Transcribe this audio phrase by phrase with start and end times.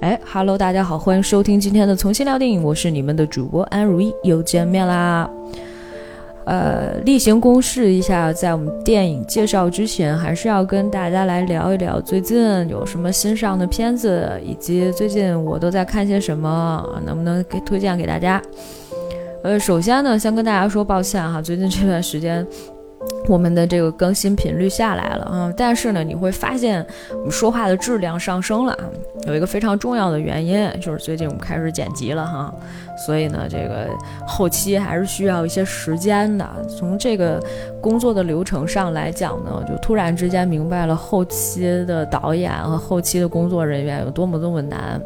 [0.00, 5.28] 哎哈喽，大家好，欢迎收听今天的重新聊电影，我是你们的主播安如意，又见面啦。
[6.46, 18.40] 呃，例行公事一下，在我们电影介绍之前，还是要跟大家来聊一聊最近有什么新上的片子，以及最近我都在看些什么，能不能给推荐给大家？
[19.44, 22.46] 呃，首先呢，先跟大家说抱歉哈，最近这段时间。
[23.28, 28.84] 我们的这个更新频率下来了啊，但是呢，你会发现我们说话的质量上升了啊。
[29.30, 32.52] 有一个非常重要的原因，就是最近我们开始剪辑了哈，
[33.06, 33.88] 所以呢，这个
[34.26, 36.44] 后期还是需要一些时间的。
[36.68, 37.40] 从这个
[37.80, 45.00] 工作的流程上来讲呢，就突然之间明白了后期的导演和后期的工作人员有多么多么难。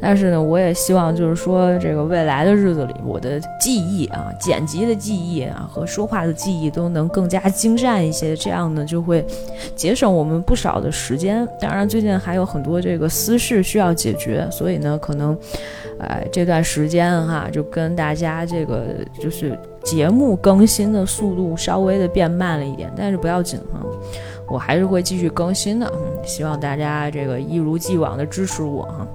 [0.00, 9.24] 但是呢，我也希望就是说，这个未来的日子里，我的记忆啊，剪辑的记忆啊，和说话的记忆都能更加精湛一些，这样呢就会
[9.76, 11.46] 节省我们不少的时间。
[11.60, 15.36] 当然，最近还有很多这个私事需要解决，所以呢，可能，
[15.98, 18.86] 呃，这段时间哈，就跟大家这个
[19.20, 23.80] 就是节目更新的速度稍微的变慢了一点，但是不要紧哈，
[24.48, 25.86] 我还是会继续更新的。
[25.92, 29.06] 嗯，希望大家这个一如既往的支持我哈。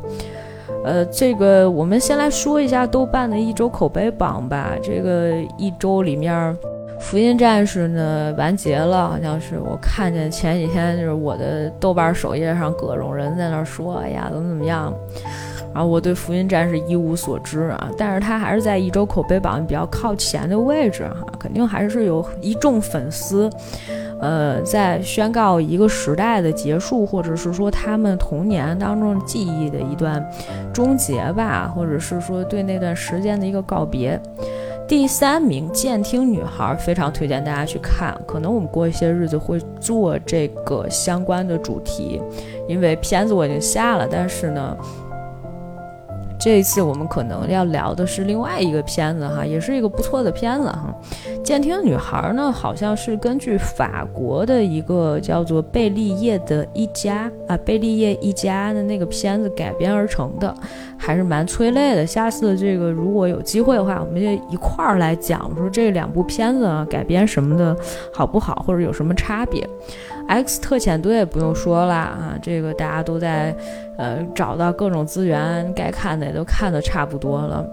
[0.85, 4.73] 呃，这个我们先来说一下豆瓣的一周口碑榜吧。
[4.83, 6.31] 这个一周里面，
[6.99, 14.93] 《福音战士》呢完结了，好像是我看见前几天就是我的豆瓣首页上各种人在那说，哎呀，怎么怎么样。
[15.73, 23.49] 然后我对《福音战士》一无所知啊，但是他还是在一周口碑榜比较靠前的位置哈，肯定还是有一众粉丝。
[24.19, 30.25] 呃，在宣告一个时代的结束，或者是说他们童年当中记忆的一段
[30.73, 34.19] 终结吧，或者是说对那段时间的一个告别。
[34.87, 38.15] 第三名《监听女孩》，非常推荐大家去看。
[38.27, 42.21] 可能我们过一些日子会做这个相关的主题，
[42.67, 44.77] 因为片子我已经下了，但是呢。
[46.37, 50.93] 这一次我们可能要聊的是另外一个片子哈，也是一个不错的片子哈。
[51.43, 60.53] 监听女孩呢，好像是根据法国的一个叫做贝利叶的一家啊，贝利叶一家的那个片子改编而成的，
[60.97, 62.05] 还是蛮催泪的。
[62.05, 67.75] 下次这个如果有机会的话，我们就一块儿来讲，说这两部片子啊改编什么的
[68.13, 69.67] 好不好，或者有什么差别。
[70.27, 73.55] X 特遣队不用说了啊，这个大家都在，
[73.97, 77.65] 呃，找到各种资源，该看的也都看的差不多了。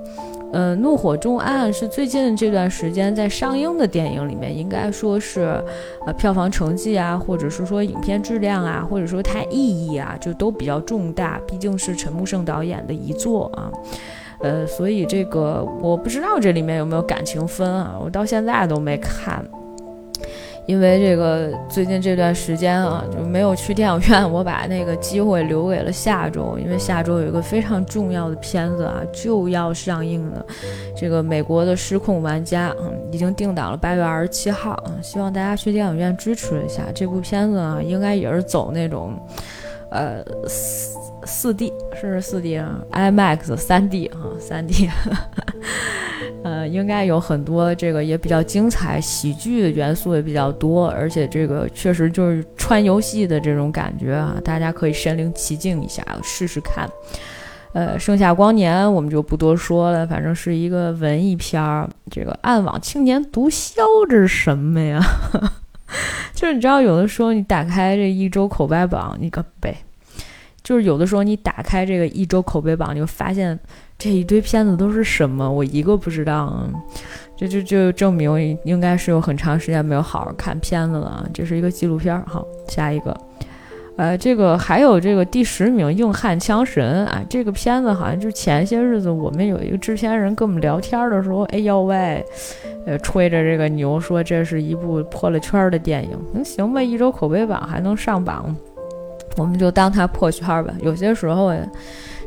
[0.53, 5.65] 呃，怒火重案是最近这段时间在上映的电影里面，应该说是，
[6.07, 13.73] 呃，票房成绩啊，或者是说影片质量啊，或者说它意义啊，就都比较重大，毕竟是陈木胜导演的遗作啊。
[14.41, 19.43] 呃，所以这个我不知道这里面有没有感情分啊，我到现在都没看。
[20.67, 30.47] 因为这个最近这段时间啊，就没有去电影院，我把那个机会留给了下周，因为下周有一个非常重要的片子啊就要上映了，
[30.97, 39.19] 这个美国的失控玩家，嗯，已经定档了八月二十七号啊，希望大家去电影院支持一下这部片子啊，应该也是走那种，
[39.91, 40.25] 呃。
[41.25, 44.91] 四 D 是四 D 啊，IMAX 三 D 啊，三 D，
[46.45, 56.89] 呃，应该有很多这个也比较精彩，喜剧的元素也比较多，而且这个确实就是穿游戏的这种感觉啊，大家可以身临其境一下，试试看。
[57.75, 61.89] 呃，盛夏光年我们就不多说了，反正是一个文艺片儿。
[62.11, 63.77] 这个暗网青年毒枭
[64.11, 65.01] 这是什么呀？
[66.35, 69.75] 就是你知道，有的时候你打开这一周口碑榜，你个背。
[70.63, 73.59] 就是有的时候你打开这个一周口碑榜，你就发现
[74.03, 76.69] 这一堆片子都是什么，我一个不知道。
[77.37, 81.25] 这就就证明应该是有很长时间没有好好看片子了。
[81.33, 82.21] 这是一个纪录片。
[82.27, 83.17] 好，下一个，
[83.97, 92.25] 呃，这个还有这个第十名《硬汉枪神》啊，这个片子好像就前些日子我们有一个制片人跟我们聊天的时候，哎呦喂，
[92.87, 96.19] 呃，吹着这个牛说这是一部破了圈的电影。
[96.33, 98.53] 那行吧，一周口碑榜还能上榜。
[99.37, 100.75] 我们就当它破圈吧。
[100.81, 101.55] 有些时候，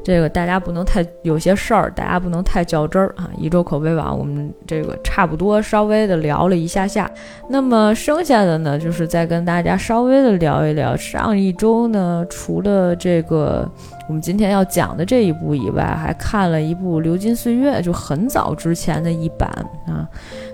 [0.06, 3.28] 这个大家不能太有些事儿，大家不能太较真儿啊。
[3.40, 7.10] 一周口碑网，我们这个差不多稍微的聊了一下下。
[7.50, 10.96] 那么剩下的呢，就是再跟大家稍微的聊一聊。
[10.96, 13.68] 上一周呢，除了这个
[14.08, 19.50] 我们今天要讲的这一部以外，还看了一部《流金岁月》，就很早之前的一版
[19.88, 20.08] 啊。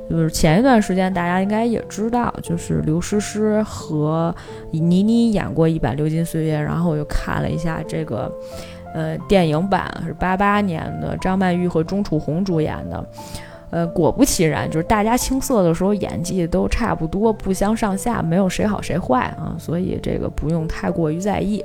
[0.09, 4.33] 就是前一段时间，大家应该也知道，就是刘诗诗和
[4.71, 8.29] 倪妮演过一版《流金岁月》，然后我又看了一下这个，
[8.93, 13.03] 呃，电影版是八八年的，张曼玉和钟楚红主演的。
[13.69, 21.63] 呃，果不其然，就是大家青涩的时候演技都差不多，不相上下，没有谁好谁坏啊，所以这个不用太过于在意。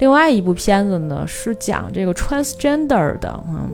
[0.00, 3.70] 另外一部片子呢是讲这个 transgender 的，嗯，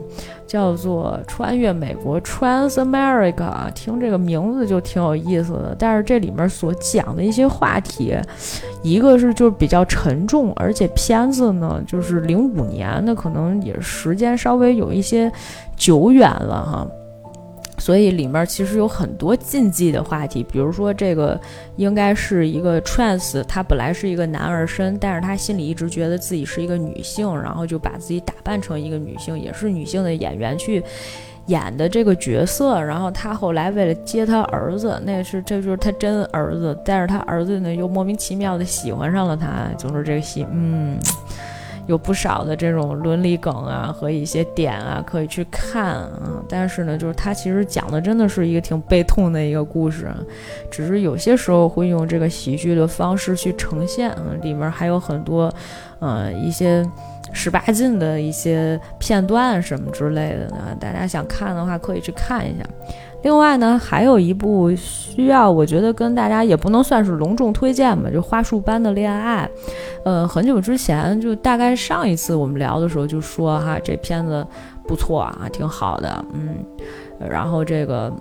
[0.53, 3.33] 叫做《穿越美国 Trans America》，
[3.73, 5.75] 听这个名字就挺有意思的。
[5.79, 8.15] 但是这里面所讲的一些话题，
[8.83, 15.31] 一个是就是比较沉重，而且片子呢就是零五年那，可能也时间稍微有一些
[15.75, 16.87] 久远了哈。
[17.83, 21.37] 所以里面其实有很多禁忌的话题，比如说这个
[21.75, 30.81] 应该是一个 trans，他本来是一个男儿身，但是他心里一直觉得自己是一个女性，然后就把自己打扮成一个女性，也是女性的演员去
[31.47, 32.81] 演的这个角色。
[32.81, 40.97] 然后他后来为了接他儿子，那是这就是他真儿子，但是他儿子呢又莫名其妙的喜欢上了他，就是这个戏，嗯。
[41.85, 50.09] 有不少的这种伦理梗啊和一些点啊可以去看啊，但是呢，就是它其实讲的真的是一个挺悲痛的一个故事，
[50.71, 55.53] 只是有些时候会用这个喜剧的方式去呈现，嗯，里面还有很多，
[55.99, 56.85] 呃，一些
[57.33, 62.63] 十八禁的一些片段什么之类的呢，大家想看的话可以去看一下。
[63.23, 69.49] 另外呢，还有一部需要，我觉得跟大家也不能算是隆重推荐吧，就《花束般的恋爱》。
[70.03, 74.45] 呃，很久之前，就大概上一次我们聊的时候就说哈，这片子
[74.85, 76.63] 不错啊，挺好的，嗯。
[77.29, 78.11] 然后这个，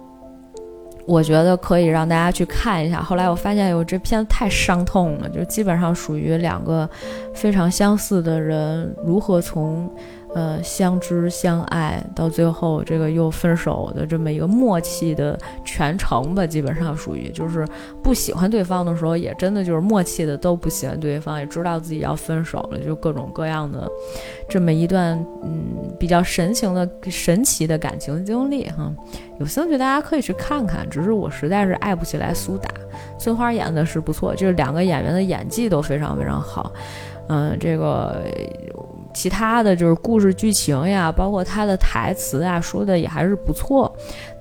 [1.04, 3.02] 我觉得可以让大家去看一下。
[3.02, 6.88] 后来我发现，哟，这片子太伤痛了，就基本上属于两个
[7.34, 9.90] 非常相似的人如何从。
[10.34, 17.66] 呃，相知相爱到最后，这个又分手的这么一个默契的全程吧，基本上属于就是
[18.02, 23.86] 不喜欢对方的时候，也真的就是默契的都不喜欢对方，也知道自己要分手了，就各种各样的
[24.48, 28.90] 这么一段嗯比较神情的神奇的感情经历哈。
[29.38, 32.70] 有兴趣大家可以去看看，只是我实在是爱不起来苏打，
[33.18, 36.72] 孙花演的是不错，就是两个演员的演技都非常非常好，
[37.28, 38.22] 嗯，这个。
[39.12, 43.94] 其他的就是故事剧情呀，包括他的台词啊，说的也还是不错。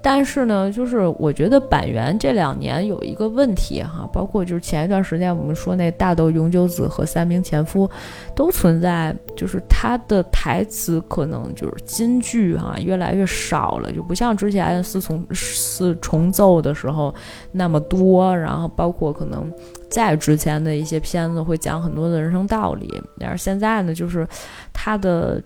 [0.04, 7.88] 但是呢，就是我觉得板垣这两年有一个问题哈，包括就是前一段时间我们说那大豆永久子和三名前夫，
[8.36, 17.14] 都存在，就是他的台词可能就是金句哈越来越少了，就不像之前四重四重奏的时候
[17.52, 18.36] 那么多。
[18.36, 19.54] 然后包括可能
[19.92, 22.90] 在之前的一些片子会讲很多的人生道理，
[23.20, 24.28] 但是现在呢，就是
[24.74, 25.40] 他的。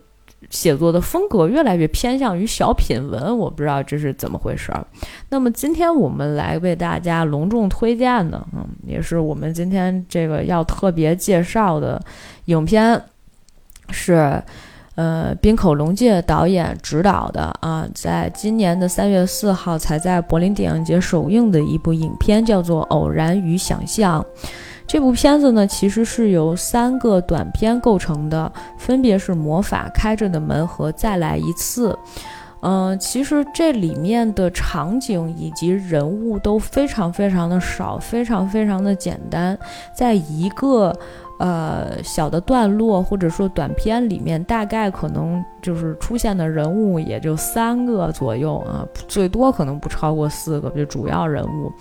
[0.51, 4.85] 写作的风格越来越偏向于小品文，我不知道这是怎么回事儿。
[5.29, 11.99] 那么今天我们来为大家隆重推荐的，嗯，也是我们今天这个要特别介绍的
[12.45, 13.01] 影片，
[13.89, 14.39] 是
[14.95, 24.21] 呃滨口龙介导演执导的啊，在今年的三月四号才在柏林电影节首映的一部影片，叫做《偶然与想象》。
[24.87, 31.89] 这部片子呢，其实是由三个短片构成的，分别是《魔法开着的门》和《再来一次》。
[32.61, 39.57] 嗯，其实这里面的场景以及人物都非常非常的少，非常非常的简单，
[39.93, 40.97] 在一个。
[41.37, 51.71] 呃，小的段落或者说短片里面，大概可能就是出现的人物也就三个左右啊，最多可能不超过四个，就主要人物。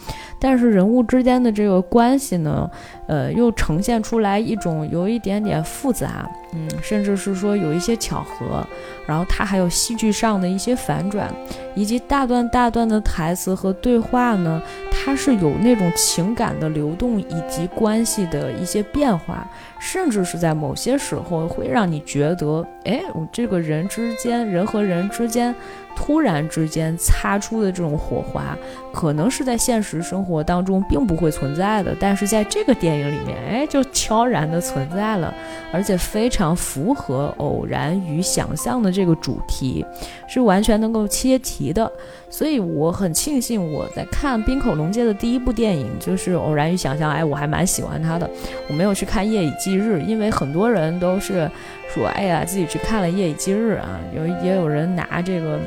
[0.40, 2.68] 但是人物之间的这个关系呢，
[3.06, 8.66] 呃，又呈现出来一种有一点点复杂，嗯，甚至是说有一些巧合。
[9.06, 11.30] 然后它还有戏剧上的一些反转，
[11.74, 14.62] 以及大段大段的台词和对话呢，
[15.04, 19.46] 它是有那种情感的流动以及关系的一些变化，
[19.78, 25.54] 甚至是在某些时候会让你觉得，哎，我这个人之间，人和人之间。
[25.96, 28.56] 突然之间擦出的这种火花，
[28.92, 35.32] 可能是在现实生活当中并不会存在的，但是在这个电影里面，哎，就悄然的存在了，
[35.72, 39.84] 而且非常符合偶然与想象的这个主题，
[40.28, 41.90] 是完全能够切题的。
[42.28, 48.28] 所以我很庆幸我在看滨口龙介的第一部电影就是《偶然与想象》，哎，我还蛮喜欢他的。
[48.68, 51.48] 我没有去看《夜以继日》，因为很多人都是
[51.94, 55.60] 说，哎呀，自己去看了《夜以继日》啊，有也有人拿这个。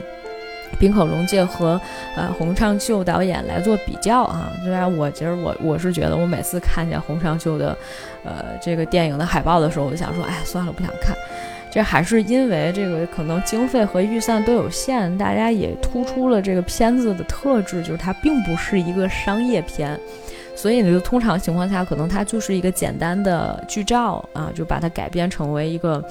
[0.80, 1.80] 滨口龙介和
[2.16, 7.76] 呃洪昌秀导演来做比较啊，虽然我其实我我是觉得，我每次看见洪昌秀的，
[8.24, 11.16] 呃这个电影的海报的时候，我就想说，哎，算了，不想看。
[11.70, 20.00] 这还是因为这个可能经费和预算都有限，大家也突出了这个片子的特质，就是它并不是一个商业片，
[20.56, 26.04] 所以呢，就通常情况下，可能它就是一个简单的剧照啊，就把它改编成为一个。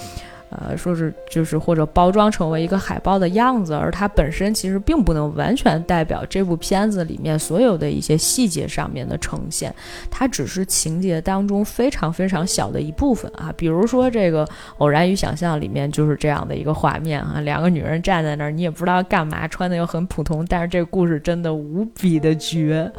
[0.49, 9.75] 呃，说是就是或者包装成为一个海报的样子，而它本身其实并不能完全代表这部片子里面所有的一些细节上面的呈现，
[10.11, 13.53] 它只是情节当中非常非常小的一部分啊。
[13.57, 14.47] 比如说这个
[14.79, 22.91] 《偶然与想象》里面就是这样的一个画面啊，两个女人站在那儿，你也不知道干嘛，穿的又很普通，但是这个故事真的无比的绝。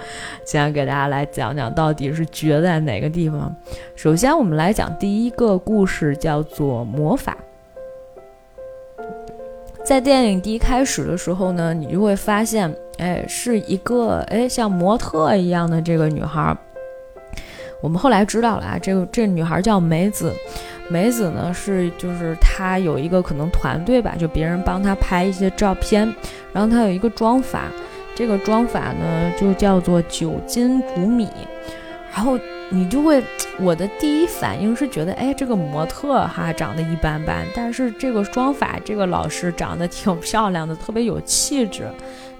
[0.43, 3.55] 今天给大家来讲讲到底是绝在哪个地方。
[3.95, 7.37] 首先，我们来讲第一个故事，叫做魔法。
[9.87, 16.53] 在电影第一开始的时候呢，你就会发现，哎，是一个哎像模特一样的这个女孩。
[17.81, 20.33] 我们后来知道了啊，这个这女孩叫梅子。
[20.89, 26.13] 梅子呢是就是她有一个可能团队吧，就别人帮她拍一些照片，
[26.51, 27.71] 然后她有一个妆法，
[28.13, 31.29] 这个妆法呢就叫做九金谷米，
[32.17, 32.37] 然后。
[32.69, 33.23] 你就会，
[33.61, 41.89] 我的第一反应是觉得，哎，这个模特哈长得一般般，但是这个妆法这个老师长得挺漂亮的，特别有气质。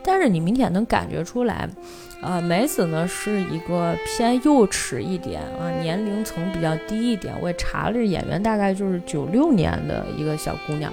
[0.03, 1.65] 但是你明显能感觉出来，
[2.22, 7.34] 呃，梅子呢是一个偏幼齿一点啊，年龄层比较低一点。
[7.39, 10.91] 我也查了，这演员大概就是九六年的一个小姑娘。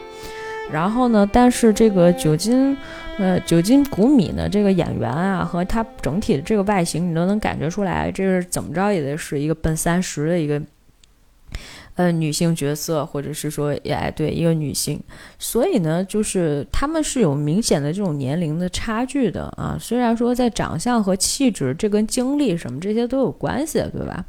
[0.73, 1.29] 然后呢？
[1.31, 2.77] 但是这个酒精，
[3.19, 10.61] 呃，酒精谷米呢，这个演员啊，和他整体的这个外形，你都能感觉出来，这是怎么着也得是一个奔三十的一个，
[11.95, 14.99] 呃，女性角色，或者是说，哎，对，一个女性。
[15.39, 19.77] 所以呢，就是他们是有明显的这种年龄的差距的啊。
[19.79, 24.25] 虽然说在长相和气质，这跟经历什么这些都有关系，对吧？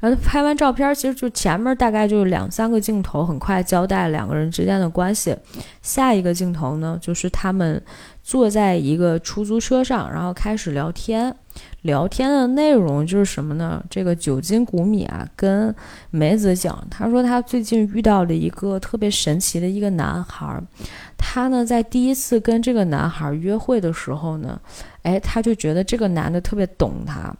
[0.00, 5.36] 然后拍完照片，其实就前面大概就两三个镜头，很快交代两个人之间的关系。
[5.82, 7.82] 下一个镜头呢，就是他们
[8.22, 11.34] 坐在一个出租车上，然后开始聊天。
[11.82, 13.82] 聊天的内容就是什么呢？
[13.88, 15.72] 这个九斤谷米啊，跟
[16.10, 20.60] 梅子讲，他说他最近遇到了一个特别神奇的一个男孩。
[21.16, 24.60] 他呢，在第一次跟这个男孩约会的时候呢，
[25.02, 27.32] 哎，他就觉得这个男的特别懂他。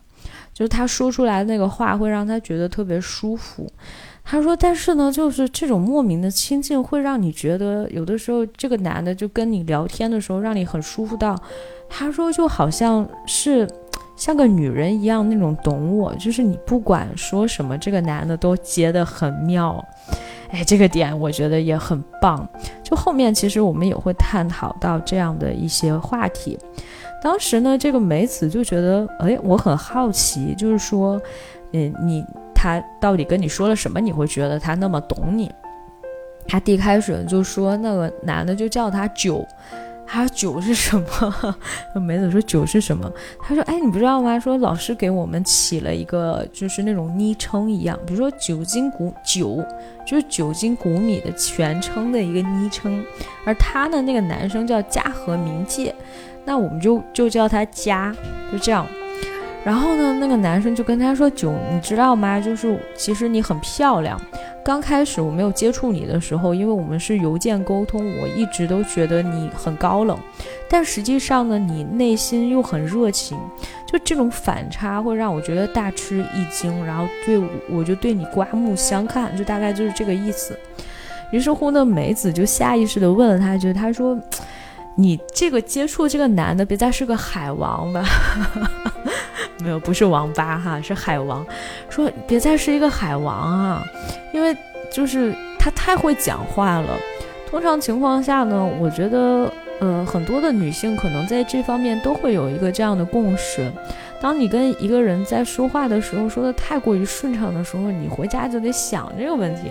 [0.54, 3.70] 就是他说出来的那个话会让他觉得特别舒服。
[4.26, 11.38] 他说：“但是呢，就是这种莫名的亲近会让你觉得，有的时候这个男的就跟你聊天的时候让你很舒服到，
[11.90, 13.68] 他说就好像是
[14.16, 19.84] 像个女人一样那种懂我，就是你不管说什么，这个男的都接得很妙。
[20.48, 22.48] 哎，这个点我觉得也很棒。
[22.82, 26.58] 就后面其实我们也会探讨到这样的一些话题。”
[27.24, 31.18] 当时呢，这个梅子就觉得，哎，我很好奇，就是说，
[31.72, 32.22] 嗯，你
[32.54, 33.98] 他到底跟你说了什么？
[33.98, 35.50] 你会觉得他那么懂你？
[36.46, 39.42] 他第一开始就说那个男的就叫他九，
[40.06, 41.56] 他说九是什么？
[41.98, 43.10] 梅子说九是什么？
[43.40, 44.38] 他说，哎，你不知道吗？
[44.38, 49.64] 说老师给我们起了一个就是那种昵称一样，比如说酒精谷九，
[50.06, 53.02] 就是酒精谷米的全称的一个昵称，
[53.46, 55.94] 而他呢，那个男生叫嘉禾冥界。
[56.44, 58.14] 那我们就就叫他家，
[58.52, 58.86] 就这样。
[59.64, 62.38] 然后呢，那个男生就跟他说：“九，你知道吗？
[62.38, 64.20] 就是其实你很漂亮。
[64.62, 70.18] 刚开始我没有接触你的时候，因为我们是邮件沟通，我一直都觉得你很高冷。
[70.68, 73.38] 但实际上呢，你内心又很热情。
[73.86, 80.54] 就这种反差会让我觉得大吃一惊，然后对我就对你刮目相看，就大概就是这个意思。
[81.30, 84.18] 于是乎呢，梅子就下意识地问了他一句：他说。”
[84.96, 88.04] 你这个接触这个男的，别再是个海王吧？
[89.60, 91.44] 没有，不是王八哈，是海王。
[91.88, 93.82] 说别再是一个海王啊，
[94.32, 94.56] 因为
[94.92, 96.88] 就是他太会讲话了。
[97.48, 103.70] 通常情况下呢，我觉得呃很多的女性可能在这方面都会有一个这样的共识。
[104.20, 109.70] 当你跟一个人在说话的时候说的太过于顺畅的时候，你回家就得想这个问题。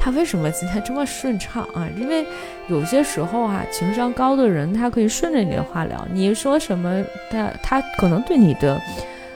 [0.00, 1.86] 他为什么今天这么顺畅啊？
[1.94, 2.24] 因为
[2.68, 8.80] 有些时候啊，情商高的人他可以顺着你的话聊，你说什么，他他可能对你的，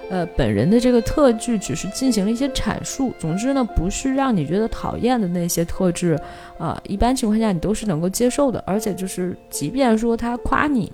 [0.09, 3.13] 呃，本人的这个特质只是进行了一些阐述。
[3.19, 6.19] 总之呢，不是让你觉得讨厌的那些特质，
[6.59, 8.65] 啊，一般情况下你都是能够接受的。
[8.67, 10.91] 而且就是，即便说他夸你，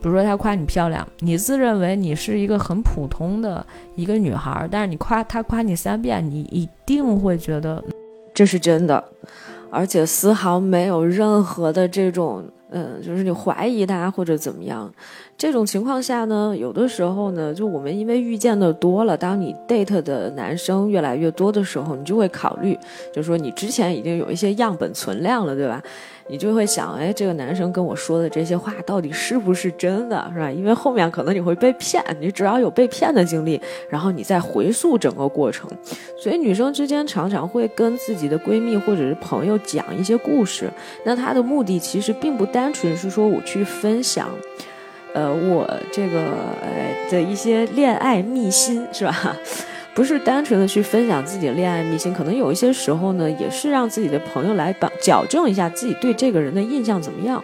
[0.00, 7.82] 比如说他夸你漂亮，你自认为你是一个很普通的一个女孩，但是你夸他夸你三遍，你一定会觉得。
[8.40, 9.04] 这是真的，
[9.70, 14.90] 而且丝毫没有任何的这种嗯，就是你怀疑他或者怎么样。
[15.40, 22.78] 这种情况下呢，有的时候呢，就我们因为遇见的多了，当你 date 的男生越来越多的时候，你就会考虑，
[23.10, 25.82] 就是说你之前已经有一些样本存量了，对吧？
[26.28, 30.52] 你就会想，哎，这个男生跟我说的这些话到底是不是真的，是吧？
[30.52, 35.70] 因为后面可能你会被骗，你只要有被骗的经历，然后你再回溯整个过程。
[36.18, 40.70] 所以女生之间常常会跟自己的闺蜜或者是朋友讲一些故事，
[41.02, 44.28] 那她的目的其实并不单纯是说我去分享。
[45.14, 46.20] 呃，我这个
[46.62, 49.36] 呃的一些恋爱秘辛是吧？
[49.92, 57.42] 不是单纯的去分享自己的恋爱秘辛，可能有一些时候呢，也是让自己的朋友来帮矫正一下自己对这个人的印象怎么样。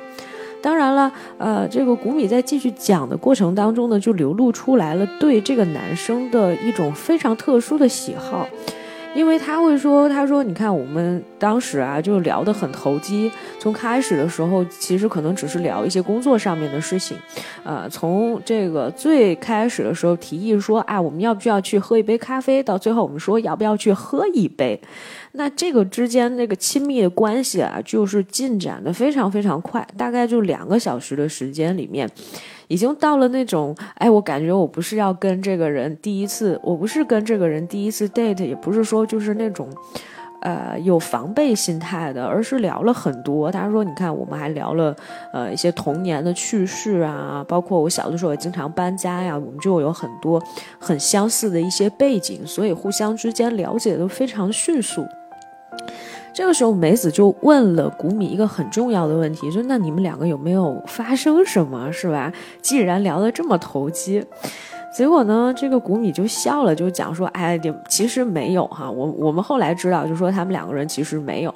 [0.62, 8.49] 当然了，呃，这个古米在继续讲的过程当中呢，就流露出来了对这个男生的一种非常特殊的喜好。
[9.16, 13.32] 因为他会说，他说，你看我们当时啊，就聊得很投机。
[13.58, 17.16] 从开始的时候，其实可能只是聊一些工作上面的事情，
[17.64, 22.62] 呃，从这个最开始的时候提议说，啊，我们要不要去喝一杯咖啡？
[22.62, 24.78] 到最后我们说要不要去喝一杯？
[25.32, 32.06] 那这个之间那个亲密的关系啊，就是进展的非常非常快，大概就两个小时的时间里面。
[32.68, 39.68] 已经到了那种，哎，我感觉我不是要跟这个人第一次，我不是跟这个人第一次 date，也不是说就是那种，
[40.40, 43.50] 呃，有防备心态的，而是聊了很多。
[43.50, 44.94] 他说，你看，我们还聊了，
[45.32, 50.42] 呃，一些童年的趣事啊，包括我小的时候也经常搬家呀，我们就有很多
[50.78, 55.06] 很相似的一些背景，所以互相之间了解都非常迅速。
[56.37, 62.31] 这个时候，梅子就问了古米一个很重要的问题，说：“那你们两个有没有发生什么，是吧？
[62.61, 64.23] 既然聊得这么投机，
[64.95, 71.55] 结果呢，这个古米就笑了，就讲说：‘哎，其实没有哈，我我们后来知道，就说他们两个人其实没有，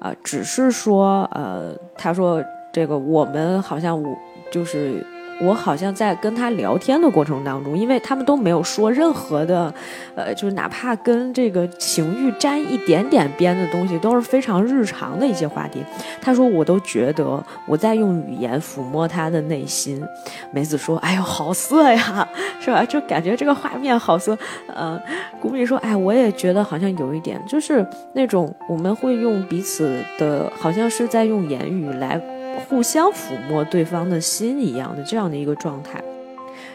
[0.00, 4.18] 啊，只是说，呃，他说这个我们好像我
[4.50, 5.06] 就是。’”
[5.40, 9.72] 我好像在跟他聊天的过程当中，因为他们都没有说任何的，
[10.16, 15.80] 呃，就是哪怕跟这个情欲沾一点点边的东西，都是非常日常的一些话题。
[16.20, 20.02] 他说，我都觉得我在用语言抚摸他的内心。
[20.50, 22.26] 梅子说：“哎呦，好色呀，
[22.60, 22.84] 是吧？
[22.84, 24.36] 就感觉这个画面好色。”
[24.74, 25.00] 呃，
[25.40, 32.20] 古米说：“哎，我也觉得好像有一点，就是那种我们会用彼此的，好像是在用言语来。”
[32.58, 36.02] 互相抚摸对方的心一样的这样的一个状态，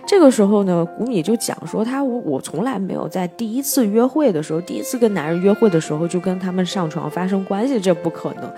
[0.05, 8.51] 这个时候呢，古米就讲说他我我从来没有在第一次约会的时候，第一次跟男人约会的时候就跟他们上床发生关系，这不可能。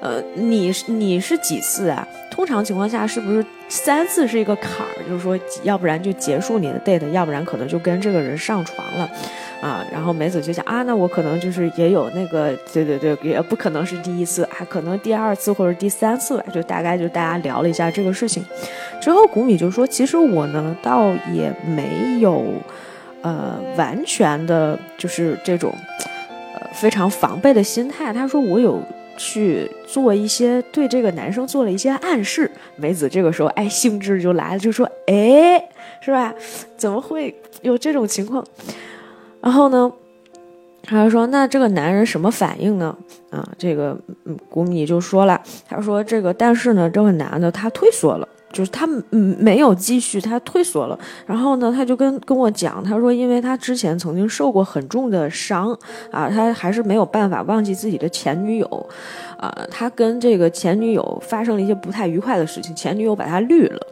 [0.00, 2.06] 呃，你你是几次啊？
[2.30, 5.08] 通常情况下是不是三次是一个坎儿？
[5.08, 9.08] 就是说，要不然就结束你的 date，要不然可能就跟这个人上床了。
[9.64, 18.44] 啊，然后梅子就想啊，那我可能就是也有那个，对对对，也不可能是第一次啊，可能第二次或者第三次吧，就大概就大家聊了一下这个事情，
[19.00, 22.44] 之后古米就说，其实我呢倒也没有，
[23.22, 25.74] 呃，完全的就是这种，
[26.54, 28.12] 呃，非常防备的心态。
[28.12, 28.82] 他说我有
[29.16, 32.50] 去做一些对这个男生做了一些暗示。
[32.76, 35.66] 梅子这个时候哎兴致就来了，就说哎，
[36.02, 36.34] 是吧？
[36.76, 38.46] 怎么会有这种情况？
[39.44, 39.92] 然后呢，
[40.82, 42.96] 他就说：“那这个男人什么反应呢？”
[43.30, 50.98] 啊，这个嗯，古米就说了：“他说这个，但是呢，这个男的他退缩了，就是他没有继续，他退缩了。
[51.26, 55.78] 然后呢，他就跟跟我讲，他说，因为他之前曾经受过很重的伤
[56.10, 58.86] 啊，他还是没有办法忘记自己的前女友
[59.36, 63.86] 啊，他跟这个前女友发生了一些不太愉快的事情，前女友把他绿了。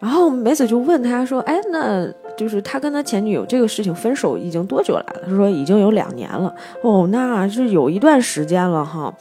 [0.00, 5.16] 然后梅子就问他说：‘哎，那？’”就是他跟他前女友这个事情分手已经多久了？
[5.24, 6.54] 他说已经有两年了。
[6.82, 9.12] 哦，那是有一段时间了哈。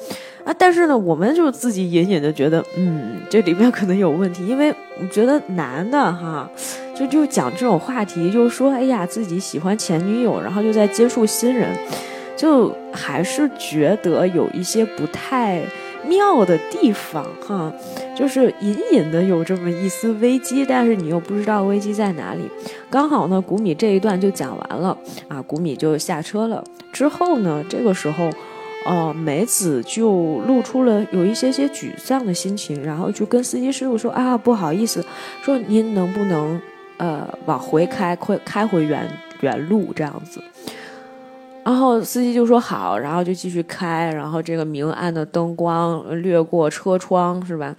[0.43, 6.49] 啊，但是呢，我们就自己隐隐的觉得，嗯，这里面可能有问题，因为我觉得男的哈，
[6.93, 11.69] 就就讲这种话题，就说哎呀自己喜欢前女友，然后就在接触新人，
[12.35, 15.61] 就还是觉得有一些不太。
[16.07, 17.71] 妙的地方哈，
[18.15, 22.41] 就是隐隐的有这么一丝危机，但是你又不知道危机在哪里。
[22.89, 26.63] 刚好呢，古米这一段就讲完了啊，古米就下车了。
[26.91, 28.29] 之后呢，这个时候，
[28.85, 35.03] 呃，梅子就露出了有一些些沮丧的心情，然后就跟司机师傅说啊，不好意思，
[35.41, 36.61] 说您能不能
[36.97, 39.09] 呃往回开，快开回原
[39.41, 40.41] 原路这样子。
[41.65, 47.75] 然后司机就说好，然后就继续开，然后这个明暗的灯光掠过车窗，是吧？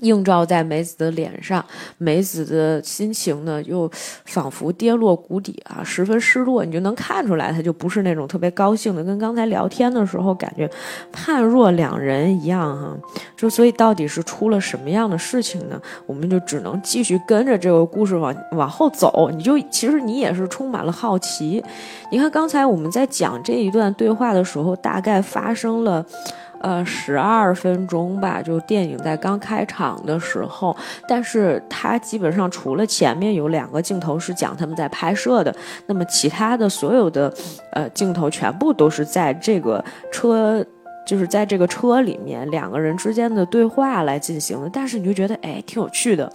[0.00, 1.64] 映照在梅子的脸上，
[1.98, 3.90] 梅子的心情呢，又
[4.24, 6.64] 仿佛跌落谷底啊，十分失落。
[6.64, 10.70] 你就能看出来，他就不是那种特别高兴的，跟刚才聊天的时候感觉
[11.12, 12.96] 判若两人一样哈。
[13.36, 15.80] 就所以到底是出了什么样的事情呢？
[16.06, 19.30] 我们就只能继续跟着这个故事往往后走。
[19.32, 21.62] 你就其实你也是充满了好奇。
[22.12, 26.06] 你看刚才我们在讲这一段对话的时候，大概发生了。
[26.60, 35.54] 呃，十二分钟吧，就电影在刚开场的时候，但是它基本上除了前面有两个镜头是讲他们在拍摄的，
[35.86, 37.32] 那么其他的所有的
[37.72, 40.64] 呃镜头全部都是在这个车。
[41.08, 46.30] 就是在这个车里面两个人之间的对话来进行的，但是你就觉得哎挺有趣的。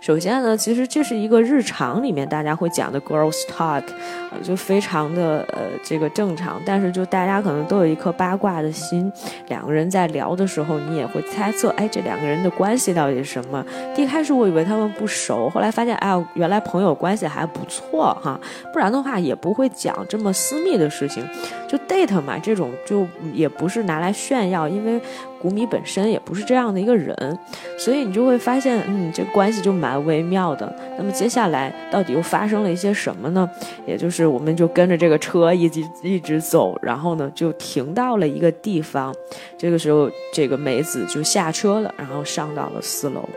[0.00, 3.84] 首先呢，其实这是一个日常里面大家会讲的 girls talk，
[4.32, 6.60] 呃，就非常的呃这个正常。
[6.66, 9.10] 但是就大家可能都有一颗八卦的心，
[9.46, 13.64] 两个人在聊的时候，你也会猜测，哎，这两个人的关系到底是什么？
[13.96, 18.38] 一开始我以为他们不熟，后来发现，哎，原来朋友关系还不错哈，
[18.72, 21.24] 不然的话也不会讲这么私密的事情。
[21.68, 24.12] 就 date 嘛，这种就也不是拿来。
[24.16, 25.00] 炫耀，因为
[25.40, 27.38] 古米本身也不是这样的一个人，
[27.78, 30.74] 所以你就会发现，嗯，这关系就蛮微妙的。
[30.96, 33.48] 那么接下来到底又发生了一些什么呢？
[33.86, 39.14] 也就是我们就跟着这个车一直一直走，然后呢就停到了一个地方。
[39.58, 43.28] 这个时候，这个梅子就下车了，然后上到了四楼。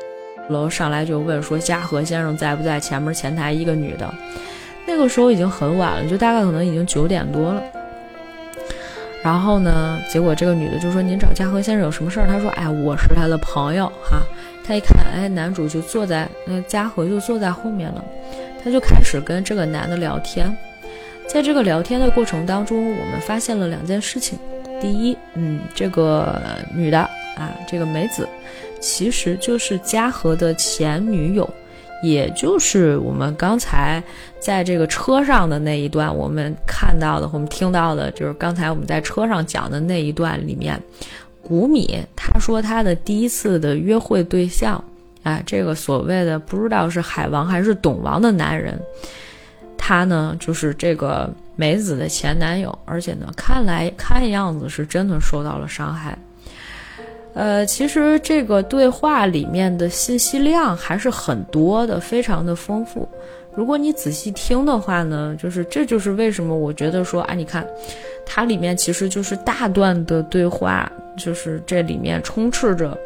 [0.49, 2.79] 楼上来就问说：“嘉禾先生在不在？
[2.79, 4.11] 前面前台一个女的。”
[4.87, 7.61] 那个时候已经很晚了，就大概可能已经九点多了。
[9.21, 9.99] 然后呢？
[10.09, 14.21] 结果这个女的就说：“您找嘉禾先生有什么事儿？”他说：“哎，我是他的朋友哈。”
[14.65, 18.03] 他一看，哎，男主就坐在那，嘉禾就坐在后面了。
[18.63, 20.55] 他就开始跟这个男的聊天。
[21.27, 24.39] 在这个聊天的过程当中，我们发现了两件事情。
[24.79, 26.41] 第一，嗯，这个
[26.73, 26.99] 女的
[27.35, 28.27] 啊，这个梅子，
[28.79, 31.47] 其实就是嘉禾的前女友。
[32.01, 34.01] 也就是我们刚才
[34.39, 40.81] 在这个车上的那一段，我们看到的，我们听到的，就是刚才我们在车上讲的那一段里面，
[41.41, 44.81] 古米他说他的第一次的约会对象，
[45.23, 48.79] 啊，这个所谓的不知道是海王还是董王的男人，
[49.77, 56.17] 他呢就是这个梅子的前男友，而且呢，看来看样子是真的受到了伤害。
[57.33, 63.07] 呃，其实这个对话里面的信息量还是很多的，非常的丰富。
[63.55, 67.65] 如果你仔细听的话呢，就是这就是为什么我觉得说啊，你看，
[68.25, 72.97] 它里面其实就是大段的对话，就是这里面充斥着，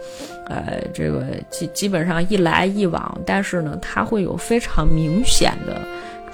[0.47, 5.81] 呃，这个基基本上一来一往，但是呢，它会有非常明显的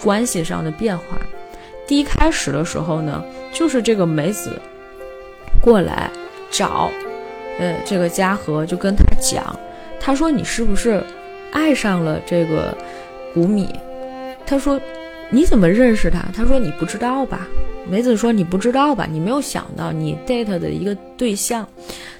[0.01, 1.17] 关系上的变化。
[1.87, 3.23] 第一开始的时候呢，
[3.53, 4.51] 就是这个梅子
[5.61, 6.09] 过来
[6.51, 6.91] 找。
[7.59, 9.55] 呃，这个嘉禾就跟他讲，
[9.99, 11.03] 他说你是不是
[11.51, 12.75] 爱上了这个
[13.33, 13.69] 谷米？
[14.45, 14.79] 他说
[15.29, 16.25] 你怎么认识他？
[16.35, 17.45] 他说你不知道吧？
[17.87, 19.05] 梅子说你不知道吧？
[19.09, 21.67] 你没有想到你 date 的一个对象，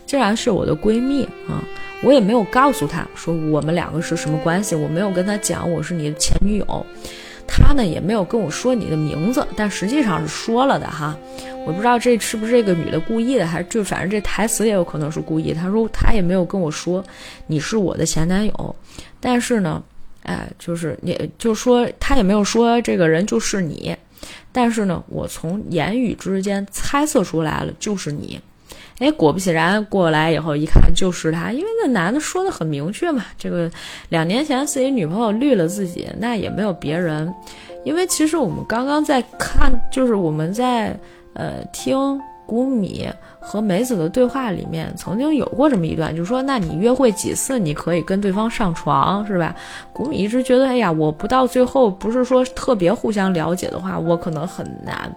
[0.06, 1.64] 竟然是我的闺蜜啊！
[2.02, 6.86] 我也没有告诉他说我们两个是什么关系，我没有跟他讲我是你的前女友。
[7.50, 11.18] 他呢也没有跟我说你的名字，但实际上是说了的哈。
[11.66, 15.54] 我不知道这是不是这个女的故意的，还是就反正这台词也有可能是故意。
[15.54, 17.04] 他说他也没有跟我说
[17.48, 18.76] 你是我的前男友，
[19.20, 19.84] 但是呢，
[20.24, 23.96] 哎，就是也就说他也没有说这个人就是你，
[24.52, 28.40] 但是呢，我从言语之间猜测出来了就是你。
[29.00, 33.26] 哎，果不其然，过来以后一看就是他，因为那男的说的很明确嘛。
[33.38, 33.72] 这个
[34.10, 37.34] 两年前自己女朋友绿了自己，那也没有别人。
[37.86, 40.94] 因为其实我们刚刚在看，就是我们在
[41.34, 43.08] 呃听谷米
[43.40, 49.56] 和梅子的对话里面，曾经有过这么一段，就是说，那你约会几次你可以跟对方上床，是吧？
[49.94, 55.12] 谷米一直觉得，哎呀，我不到最后不是说特别互相了解的话，我可能很难。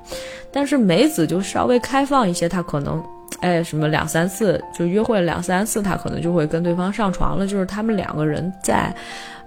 [0.50, 3.02] 但是梅子就稍微开放一些，他可能。
[3.40, 7.44] 哎，什么两三次就约会了两三次，他可能就会跟对方上床了。
[7.44, 8.94] 就是他们两个人在，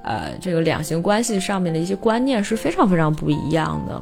[0.01, 4.01] 呃，这个两性关系上面的一些观念是非常非常不一样的。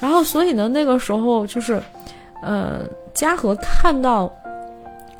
[0.00, 1.80] 然后，所以呢，那个时候就是，
[2.42, 2.80] 嗯，
[3.14, 4.32] 嘉禾看到，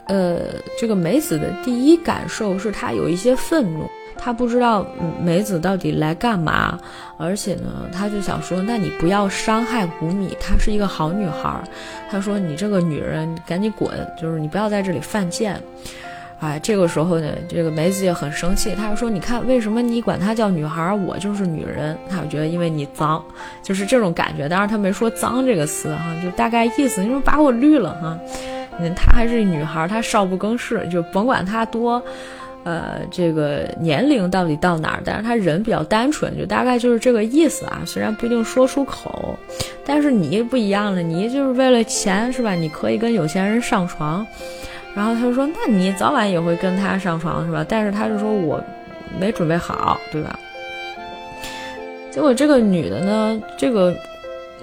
[0.07, 0.39] 呃，
[0.79, 3.89] 这个梅子的第一感受是他有一些愤怒。
[4.23, 4.87] 他不知道
[5.19, 6.79] 梅子到底来干嘛，
[7.17, 11.59] 而且呢，他就想说，那你不要伤害谷米，她是一个好女孩。
[12.11, 15.59] 他说，你这个女人赶紧滚，就是你不要在这里犯贱。
[16.41, 21.97] 哎，这个时候呢，这个梅子也很生气，他说，你看为什么你管她叫女孩，我就是女人？
[22.09, 23.23] 他就觉得因为你脏，
[23.63, 24.49] 就是这种感觉。
[24.49, 28.19] 当然他没说脏这个词哈，就大概意思，你说把我绿了哈。
[28.79, 32.03] 嗯，她还是女孩，她少不更事，就甭管她多。
[32.63, 35.03] 呃，这个年龄到底到哪儿？
[35.03, 37.81] 但是他人比较单纯，就大概就是这个意思啊。
[37.87, 39.35] 虽然不一定说出口，
[39.83, 42.53] 但是你不一样了，你就是为了钱是吧？
[42.53, 44.27] 你可以跟有钱人上床，
[44.95, 47.65] 然后他就说，那你早晚也会跟他上床是吧？
[47.69, 48.63] 但是他就说我
[49.19, 50.39] 没准备好，对吧？
[52.11, 53.95] 结果这个女的呢，这个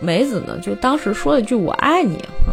[0.02, 2.52] 梅子呢，就当时说了一句“我爱你”啊。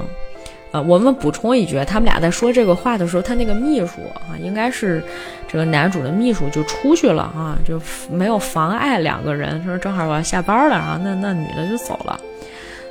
[0.70, 5.00] 啊，我们补充一句，他们俩在说这个话的时候，他那个秘书啊，应该是
[5.46, 9.60] 这个男主的秘书就出去了啊，就没有妨碍两个人。
[9.62, 12.18] 他说正好我要下班了，然后那那女的就走了。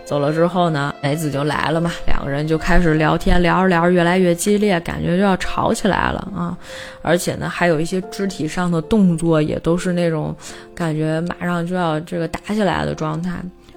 [0.05, 6.57] 走了之后呢，梅子就来了嘛，两个人就开始聊天，聊着聊着越来越激烈，感觉就要吵起来了啊！
[7.01, 10.35] 而且呢，还有一些肢体上的动作，也都是那种
[10.75, 13.31] 感觉马上就要这个打起来的状态。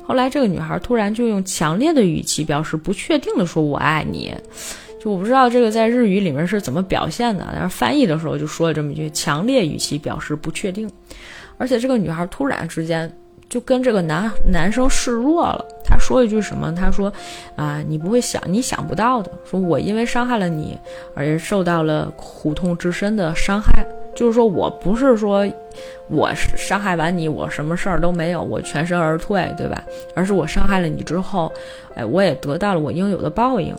[0.04, 4.34] 后来，这个女孩突然就用强烈的语气表示不确定的说：“我爱你。”
[5.02, 10.90] 就我不知道这个在日语里面是怎么表现的，但是翻译的时候就说了这么一句：“强烈语气表示不确定。”
[11.58, 13.10] 而且这个女孩突然之间
[13.48, 15.64] 就跟这个男男生示弱了。
[15.84, 16.74] 他说一句什么？
[16.74, 17.12] 他说
[17.54, 19.30] ：“啊，你不会想，你想不到的。
[19.48, 20.76] 说我因为伤害了你
[21.14, 25.46] 而受到了苦痛至深的伤害。”就是说我不是说，
[26.08, 29.84] 我伤害完你，我什么事儿都没有，我全身而退，对吧？
[30.14, 31.52] 而是我伤害了你之后，
[31.94, 33.76] 哎，我也得到了我应有的报应。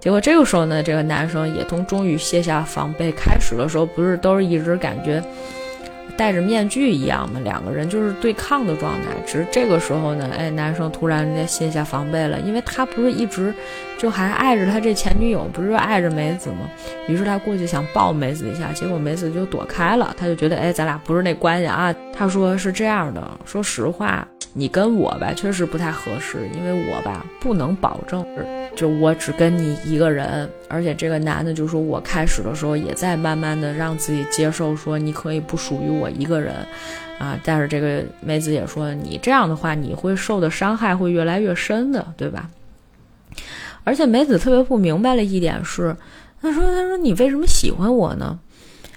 [0.00, 5.22] 结果这个时候呢，这个男生也从终于卸下防备，开始的时候不是都是一直感觉。
[6.16, 9.08] 戴着面具一样嘛，两个人就是对抗的状态。
[9.26, 13.52] 只是这个时候呢，哎，男生突然间卸下防备了，因为他不是一直
[13.98, 16.68] 就还爱着他这前女友，不是爱着梅子吗？
[17.08, 20.14] 于是他过去想抱梅子一下，结果梅子就躲开了。
[20.16, 21.94] 他就觉得，哎，咱俩不是那关系啊。
[22.12, 28.24] 他说是这样的，说实话，你跟我吧，确实不太合适，因为我吧不能保证。
[28.74, 36.54] 就我只跟你一个人，而且这个男的就说，我开始的时候也在慢慢的让自己接受，说你可以不属于我一个人，
[37.18, 42.50] 啊，但是这个梅子也说，你这样的话你会受的伤害会越来越深的，对吧？
[43.86, 45.96] 而且梅子特别不明白的一点是，
[46.42, 48.36] 他说他说你为什么喜欢我呢？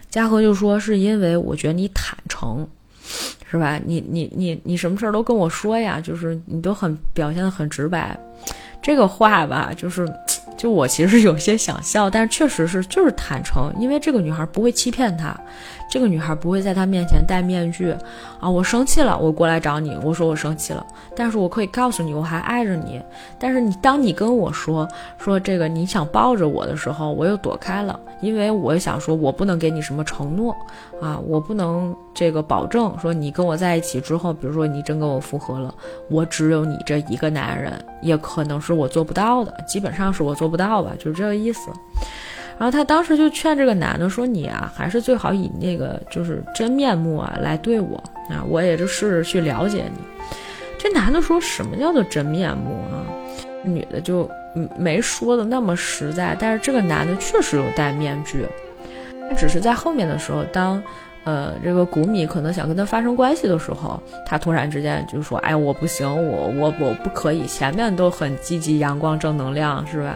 [0.10, 2.67] 嘉禾就说是因为我觉得你坦诚，
[3.52, 3.80] 是吧？
[3.86, 8.19] 你你你你什么事儿都跟我说呀，就是你都很表现的很直白。
[8.82, 10.12] 这个话吧，就是，
[10.57, 15.35] 就我其实有些想笑，但是确实是就是坦诚，因为这个女孩不会欺骗他。
[15.91, 17.91] 这个女孩不会在他面前戴面具，
[18.39, 20.85] 啊，我生气了，我过来找你，我说我生气了，
[21.15, 23.01] 但是我可以告诉你，我还爱着你。
[23.39, 30.55] 但是你当你跟我说说这个你想抱着我的时候，我又躲开了，因为我想说我不能给你什么承诺，
[31.01, 35.73] 啊，我不能这个保证说你跟我在一起之后，比如说你真跟我复合了，
[36.07, 41.69] 我只有你这一个男人，也可能是我做不到的，基本上是我做不到吧，就是这个意思。
[42.58, 47.97] 然后他当时就劝这个男的说：“你啊，还是最好以那个就是真面目啊来对我
[48.30, 49.99] 啊，我也就试着去了解你。”
[50.80, 53.04] 这男的说什么叫做真面目啊？
[53.65, 54.30] 女的就
[54.78, 58.45] 没说的那么实在，但是这个男的确实有戴面具，
[59.38, 60.82] 只是在后面的时候当。
[61.25, 70.15] 呃，这个谷米可能想跟他发生关系的时候，他突然之间就说：“哎，我不行，我我我不可以。”前面都很积极、阳光、正能量，是吧？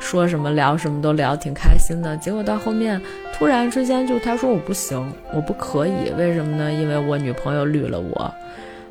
[0.00, 2.16] 说什么聊什么都聊挺开心的。
[2.18, 3.00] 结果到后面，
[3.32, 6.72] 突然之间就他说：“我不行，我不可以。”为什么呢？
[6.72, 8.34] 因为我女朋友绿了我，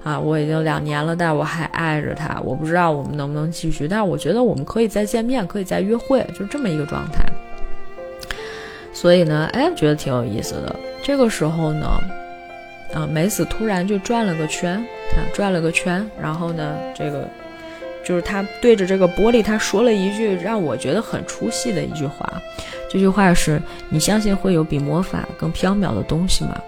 [0.03, 2.39] 啊，我已经两年了，但我还爱着她。
[2.43, 7.23] 我不知道我们能不能继续，但是我觉得我们可以再见面，可以再约会，就这么一个状态。
[8.99, 10.75] 所以呢，哎，觉得挺有意思的。
[11.01, 11.87] 这个时候呢，
[12.93, 14.73] 啊，梅子突然就转了个圈，
[15.15, 17.25] 啊，转了个圈，然后呢，这个
[18.03, 22.29] 就是他对着这个玻璃，他说了一句让我觉得很出戏的一句话。
[22.91, 26.61] 这句话是：“你相信会有比魔法更缥缈的东西吗？”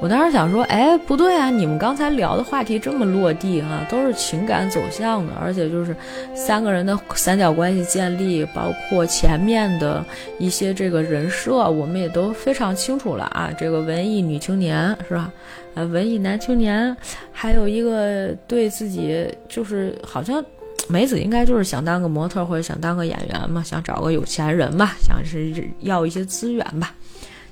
[0.00, 1.50] 我当时想说，哎，不对啊！
[1.50, 5.94] 你们刚才聊的话题这么落地哈，都是情感走向的，而且就是
[6.36, 10.04] 三个人的三角关系建立，包括前面的
[10.38, 13.50] 一些这个人设，我们也都非常清楚了啊。
[13.58, 15.32] 这个文艺女青年是吧？
[15.74, 16.96] 呃，文艺男青年，
[17.32, 20.42] 还有一个对自己就是好像
[20.88, 26.94] 梅子应该就是想当个模特或者想当个演员嘛，想找个有钱人嘛，想是要一些资源吧。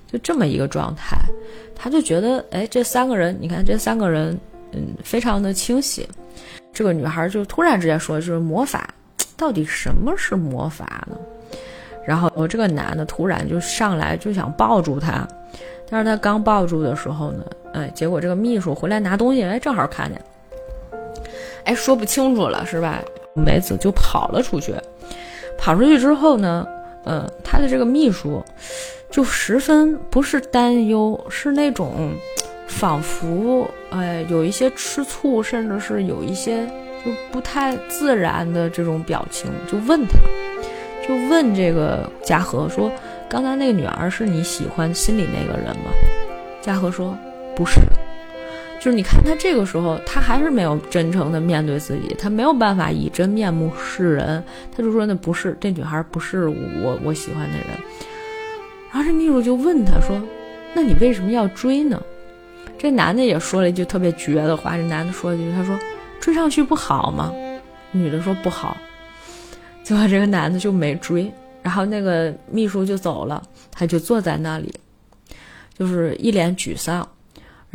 [0.06, 1.16] 就这么一个状态，
[1.74, 4.38] 他就觉得，哎，这三个人，你看这三个人，
[4.72, 6.08] 嗯，非常的清晰。
[6.72, 8.88] 这个女孩就突然之间说，就是魔法，
[9.36, 11.16] 到底什么是魔法呢？
[12.06, 15.26] 然后我这个男的突然就上来就想抱住她，
[15.90, 20.22] 但是他刚抱住的时候呢，哎，结果这个秘书回来拿东西，哎，正好看见，
[21.64, 23.02] 哎，说不清楚了是吧？
[23.34, 24.74] 梅子就跑了出去，
[25.58, 26.66] 跑出去之后呢？
[27.06, 28.44] 嗯，他的这个秘书
[29.10, 32.12] 就十分不是担忧，是那种
[32.66, 36.66] 仿佛哎有一些吃醋，甚至是有一些
[37.04, 40.18] 就不太自然的这种表情，就问他，
[41.06, 42.90] 就问这个嘉禾说
[43.30, 45.92] ：“刚才那个女儿是你喜欢心里那个人吗？”
[46.60, 47.16] 嘉禾说
[47.54, 47.80] ：“不是。”
[48.78, 57.66] 就是你看他这个时候，他还是没有真诚的面对自己，他没有办法以真面目示人，他就说那不是这女孩，不是我我喜欢的人。
[58.92, 60.22] 然后这秘书就问他说
[60.72, 62.00] ：“那你为什么要追呢？”
[62.78, 65.76] 这男的也说了一句特别绝的话，这男的说了一句：“他说
[66.20, 67.32] 追上去不好吗？”
[67.90, 68.76] 女的说：“不好。”
[69.82, 74.72] 结果这个男的就没追，然后那个秘书就走了，他就坐在那里，
[75.76, 77.06] 就是一脸沮丧。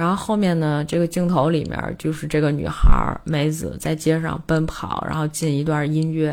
[0.01, 6.31] 然后后面呢，这个镜头里面就是这个女孩梅子在街上奔跑，然后进一段音乐。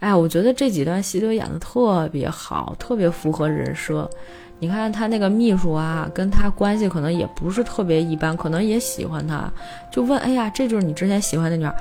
[0.00, 4.10] 哎呀，我觉得这几段戏都演的特别好，特别符合人设。
[4.58, 9.48] 你看他那个秘书啊，跟他关系可能也不是特别一般，可能也喜欢他，
[9.92, 11.72] 就问：“哎呀，这就是你之前喜欢的女孩？”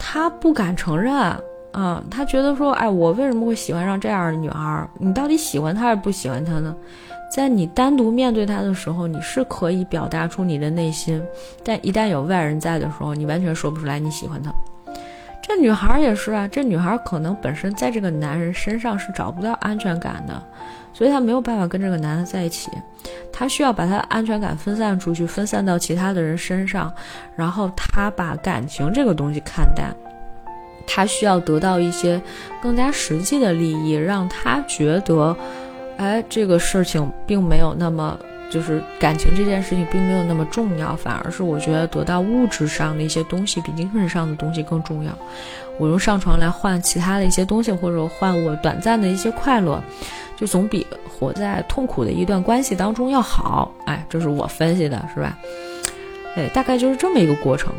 [0.00, 1.14] 他不敢承认
[1.70, 4.88] 啊，他觉得说：“哎，我为什么会喜欢上这样的女孩？
[4.98, 6.74] 你到底喜欢她还是不喜欢她呢？”
[7.30, 11.22] 在你单独面对他的时候，你是可以表达出你的内心，
[11.62, 14.52] 但一旦有外人在的时候，你完全说不出来你喜欢他。
[15.40, 20.42] 这女孩也是啊，这女孩可能本身在这个男人身上是找不到安全感的，
[20.92, 22.68] 所以她没有办法跟这个男的在一起，
[23.32, 26.92] 她需要把她的安全感分散出去，分散到其他的人身上，
[27.36, 29.94] 然后她把感情这个东西看淡，
[30.86, 32.20] 她需要得到一些
[32.60, 35.36] 更加实际的利益，让她觉得。
[36.00, 38.18] 哎，这个事情并没有那么，
[38.50, 45.12] 就是感情这件事情并没有那么重要，反而是我觉得得到物质上的一些东西比精神上的东西更重要。
[45.78, 49.78] 我用上床来换其他的一些东西，或者换我短暂的一些快乐，
[50.38, 53.70] 就总比活在痛苦的一段关系当中要好。
[53.84, 55.36] 哎，这是我分析的，是吧？
[56.34, 57.70] 哎，大概就是这么一个过程。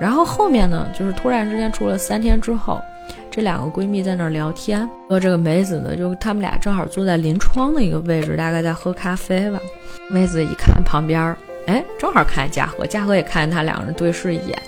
[0.00, 2.80] 然后后面呢，就是突然之间出了三天之后。
[3.30, 9.60] 这两个闺蜜在那儿聊天，说这个梅子呢，就他们俩正好坐在临窗的一个位置，大概在喝咖啡吧。
[10.08, 14.58] 梅子一看旁边，哎，正好看见嘉禾，嘉禾也看见他，两个人对视一眼。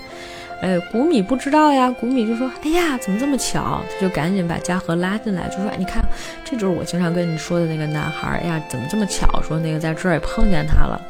[0.61, 6.01] 哎，谷米不知道呀，谷米就说：“哎呀，怎么这么巧？”他就赶紧把嘉禾拉进来，就说：“你看，
[6.45, 8.39] 这就是我经常跟你说的那个男孩。
[8.41, 9.41] 哎呀，怎么这么巧？
[9.41, 11.01] 说那个在这儿也碰见他了。”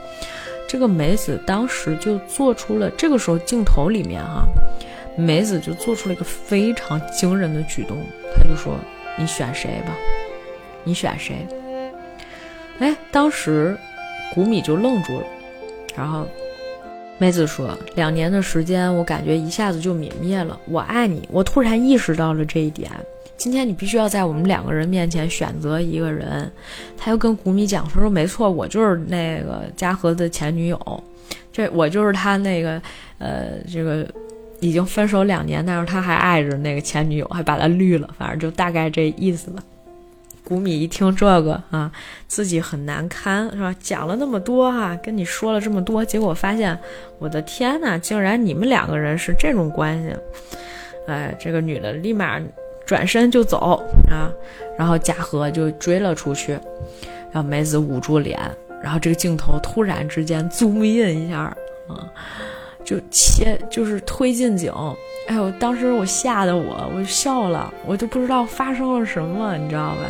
[0.68, 4.44] 这个梅子当时就做出了，这个时候镜头里面哈。
[5.16, 7.98] 梅子就做出了一个非常惊人的举动，
[8.36, 8.76] 他就说
[9.18, 9.96] ：“你选谁吧，
[10.84, 11.46] 你选谁？”
[12.80, 13.78] 哎，当时
[14.34, 15.26] 谷米就愣住了，
[15.96, 16.28] 然后
[17.20, 20.60] 梅子说：“两年的时间，我感觉一下子就泯灭了。
[20.66, 22.90] 我爱你，我突然意识到了这一点。
[23.38, 26.52] 今天你必须要在我们两个人面前选择一个人。”
[26.98, 31.04] 他又跟谷米讲说：“说没错，我就是那个嘉禾的前女友，
[31.52, 32.82] 这我就是他那个
[33.20, 34.06] 呃这个。”
[34.64, 39.62] 已经分手两年，但是他还爱着那个前女友，还把他绿了，反正就大概这意思吧。
[40.46, 41.92] 谷米一听这个啊，
[42.28, 43.74] 自己很难堪，是吧？
[43.80, 46.78] 讲了那么多哈，跟你说了这么多，结果发现，
[47.20, 50.16] 我的天呐，竟然你们两个人是这种关系！
[51.08, 52.40] 哎，这个女的立马
[52.86, 54.32] 转身就走啊，
[54.78, 56.60] 然后嘉禾就追了出去，
[57.32, 58.40] 让梅子捂住脸，
[58.82, 61.56] 然后这个镜头突然之间 zoom in 一下啊。
[62.84, 64.72] 就切，就是推进景，
[65.28, 70.02] 哎呦，当时我吓得我，我就笑了，我就不知道发生了什么，你知道吧？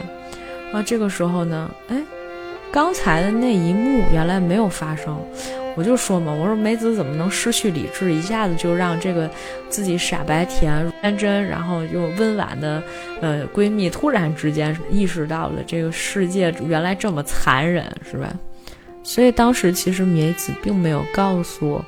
[0.74, 2.02] 啊这个时候呢，哎，
[2.72, 5.16] 刚才的那一幕原来没有发生，
[5.76, 9.30] 我就说嘛，我说梅子怎么能失去理智，一下子就让这个
[9.70, 12.82] 自己傻白甜、天真，然后又温婉的
[13.22, 18.34] 呃闺蜜突然之间意识到了这个世界原来这么残忍，是吧？
[19.04, 21.80] 所以当时其实梅子并没有告诉。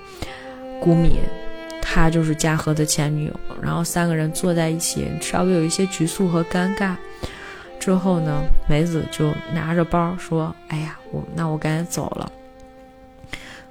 [0.79, 1.19] 谷米，
[1.81, 6.95] 她就是嘉禾的前女友，然后三个人坐在一起，稍微有一些局促和尴尬。
[7.79, 12.31] 之后呢，梅子就拿着包说：“哎呀，我那我赶紧走了。”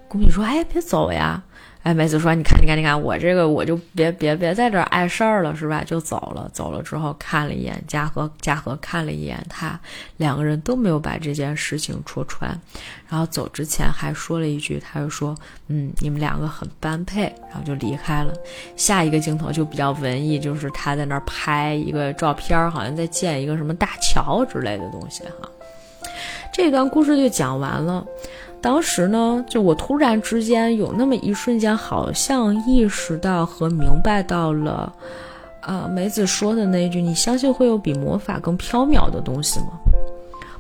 [0.07, 1.43] 谷米说：“哎，别走呀。”
[1.85, 5.85] 哎，梅子说：“你看，你看，你看，我这个我就别别别在这碍事儿了，是吧？
[5.85, 6.51] 就走了。
[6.51, 9.79] 走了之后看了一眼嘉禾，嘉禾看了一眼他，
[10.16, 12.59] 两个人都没有把这件事情戳穿。
[13.07, 15.37] 然后走之前还说了一句，他就说
[15.68, 18.33] ：‘嗯，你们两个很般配。’然后就离开了。
[18.77, 25.47] 下一个镜头就比较文艺，就是他在那儿拍一个照片，好像在建一个什么大桥之类的东西哈。
[26.51, 28.03] 这段故事就讲完了。”
[28.64, 34.90] 当时呢，就我突然之间有那么一瞬间，好像意识到和明白到了，
[35.61, 39.66] 啊，梅子说的那句“你相信会有比魔法更飘渺的东西吗？”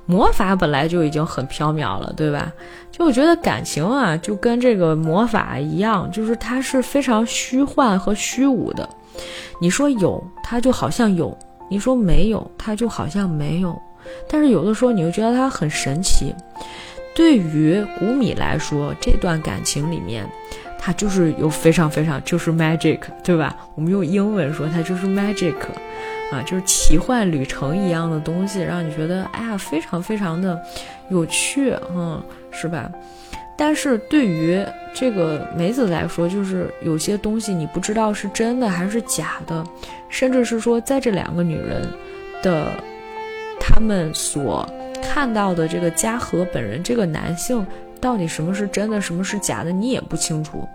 [0.04, 2.52] 魔法本来就已经很缥缈了，对吧？
[2.92, 8.86] 就我觉得感情啊，就跟这个魔法一样，就是它是非常虚幻和虚无的。
[9.58, 11.34] 你说有，它就好像有；
[11.70, 13.74] 你说没有，它就好像没有。
[14.28, 16.34] 但是有的时候，你又觉得它很神奇。
[17.14, 20.26] 对于古米来说，这段感情里面，
[20.78, 23.56] 它就是有非常非常就是 magic，对吧？
[23.74, 25.54] 我们用英文说，它就是 magic。
[26.32, 30.60] 啊，就是奇幻旅程一样的东西，让你觉得哎呀，非常非常的
[31.08, 32.90] 有趣，嗯，是吧？
[33.56, 34.60] 但是对于
[34.92, 39.62] 这个梅子来说，就是有些东西你不知道是真的还是假的，
[40.08, 41.86] 甚至是说，在这两个女人
[42.42, 42.72] 的
[43.60, 44.68] 他们所
[45.04, 47.64] 看到的这个嘉禾本人这个男性，
[48.00, 50.66] 到底什么是真的，什么是假的，你也不清楚。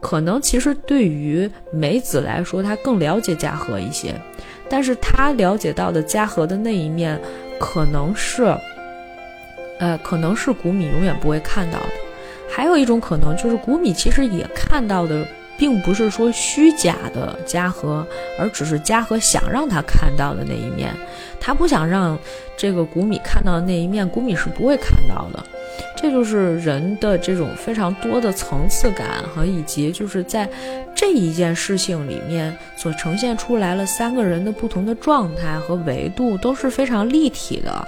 [0.00, 4.14] 可能其实对于梅子来说，她更了解嘉禾一些。
[4.68, 7.20] 但是她了解到的嘉禾的那一面，
[7.60, 8.56] 可能是，
[9.78, 11.88] 呃，可能是古米永远不会看到的。
[12.48, 15.26] 还有一种可能，就是古米其实也看到的，
[15.62, 18.04] 并不是说虚假的嘉禾，
[18.36, 20.92] 而只是嘉禾想让他看到的那一面。
[21.40, 22.18] 他不想让
[22.56, 25.40] 这个古米看到的那一面，古米是不会看到的。
[25.96, 30.48] 这就是人的这种非常多的层次感和以及就是在
[30.96, 37.86] 这一件事情里面所呈现出来了三个人的不同的状态和维度都是非常立体的，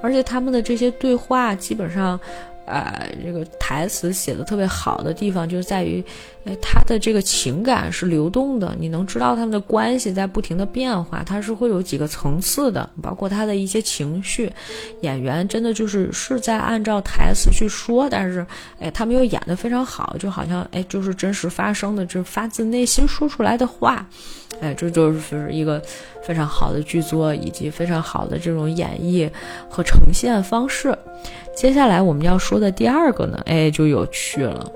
[0.00, 2.18] 而且他们的这些对话基本上。
[2.64, 6.02] 呃，这个台词写的特别好的地方，就在于，
[6.44, 14.50] 哎，他的这个情感是流动的，你能知道他们的关系在不停的变化，他是会有几个层次的，包括他的一些情绪，
[15.00, 18.46] 演员真的就是是在按照台词去说，但是，
[18.78, 24.06] 哎，他们又演得非常好，就好像，哎，就是真实发生的，这发自内心说出来的话，
[24.60, 25.82] 哎，这就是一个
[26.22, 29.28] 非常好的剧作，以及非常好的这种演绎
[29.68, 30.96] 和呈现方式。
[31.54, 34.70] 接下来我们要说的第二个呢，哎，就有趣了。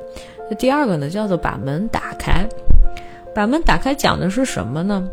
[0.49, 2.47] 那第二个呢，叫做把门打开。
[3.35, 5.07] 把门打开讲的是什么呢？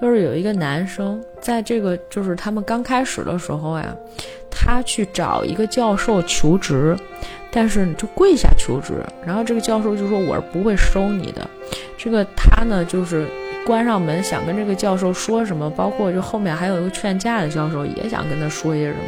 [0.00, 3.94] 就是有一个男生，在这个就是他们刚开始的时候呀，
[4.50, 6.96] 他去找一个教授求职，
[7.50, 8.94] 但是就跪下求职，
[9.24, 11.48] 然后这个教授就说我是不会收你的。
[11.96, 13.26] 这个他呢，就是
[13.66, 19.04] 关上门想跟这个教授说什么，包括就后面还有一个劝架的教授也想跟他说些什么。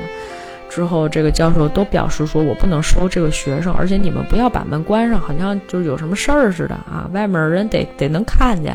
[0.74, 7.06] 之后，这个教授都表示说：“我不能收这个学生，而且你们不要把门关上，好像就是有什么事儿似的啊！
[7.12, 8.72] 外面人得得能看见，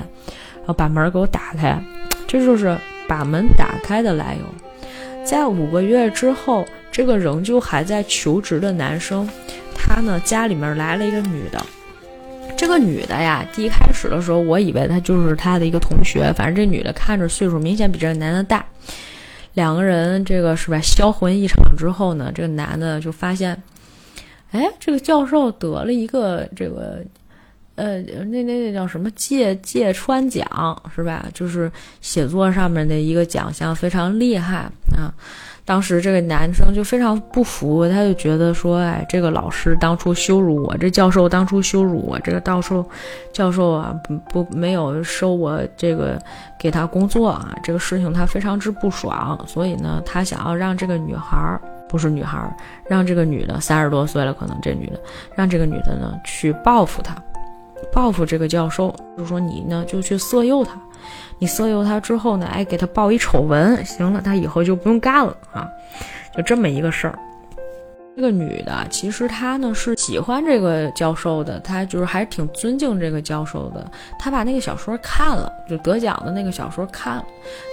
[0.57, 1.81] 然后把门给我打开，
[2.27, 2.77] 这就是
[3.07, 4.45] 把门打开的来由。”
[5.25, 9.27] 在五个月之后，这个仍旧还在求职的男生，
[9.75, 11.59] 他呢家里面来了一个女的。
[12.55, 18.63] 这个女的呀，第一开始的时候，我以为她就是他的一个同学，反正这女的看着岁数明显比这个男的大。
[19.57, 20.79] 两个人这个是吧？
[20.79, 23.59] 销魂一场之后呢，这个男的就发现，
[24.51, 27.03] 哎，这个教授得了一个这个，
[27.73, 31.25] 呃，那那那叫什么芥芥川奖是吧？
[31.33, 35.13] 就是写作上面的一个奖项，非常厉害啊。
[35.65, 42.85] 当时这个男生就非常不服，他就觉得说，哎，这个老师当初羞辱我，这教授当初羞辱我，这个教授，
[43.33, 43.93] 教授啊，
[44.31, 46.17] 不不没有收我这个
[46.57, 52.55] 给他工作啊，这个事情他非常之不爽，所以呢，他想要让这个女孩儿，不是女孩儿，
[52.87, 54.97] 让这个女的三十多岁了，可能这女的，
[55.35, 57.13] 让这个女的呢去报复他，
[57.91, 60.79] 报复这个教授，就说你呢就去色诱他。
[61.39, 62.47] 你色诱他之后呢？
[62.47, 65.67] 哎，给他报一丑闻，行了，他以后就不用干了啊，
[66.35, 67.17] 就这么一个事儿。
[68.15, 73.91] 这个女的其实她呢是喜欢这个教授的，她就是还是挺尊敬这个教授的。
[74.17, 77.25] 她把那个小说看了，就得奖的那个小说看了，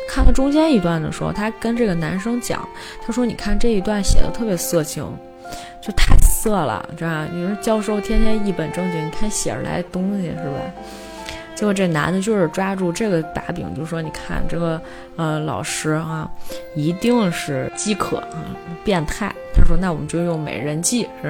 [0.07, 2.69] 看了中间一段的时候，她跟这个男生讲，
[3.01, 5.03] 她说：“你看这一段写的特别色情，
[5.81, 7.27] 就太色了，知道吧？
[7.33, 10.61] 你说教授天天一本正经，你看写出来东西是吧？”
[11.65, 14.79] 结果这男的就是抓住这个把柄，就说：“你看这个，
[15.17, 16.31] 呃，老师啊，
[16.77, 18.45] 一定是饥渴啊，
[18.85, 21.29] 变态。”他说：“那我们就用美人计，是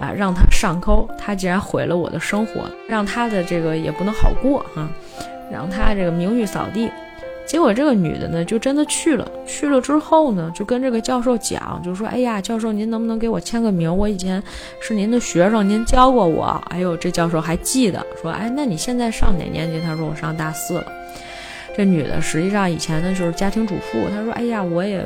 [0.00, 1.06] 啊，让他上钩。
[1.18, 4.88] 他既然毁了我的生活，让他的这个也不能好过啊，
[5.52, 6.90] 让他这个名誉扫地。”
[7.48, 9.26] 结果这个女的呢，就真的去了。
[9.46, 13.96] 去了之后呢，就跟这个教授讲，就说：“哎呀，教授，您能不能给我签个名？
[13.96, 14.40] 我以前
[14.80, 20.84] 是您的学生，您教过我。”哎呦，这教授还记得，说：“哎，那你现在上哪年级？”他说：“我上大四了。”
[21.74, 23.98] 这女的实际上以前呢就是家庭主妇。
[24.10, 25.02] 她说：“哎呀，我也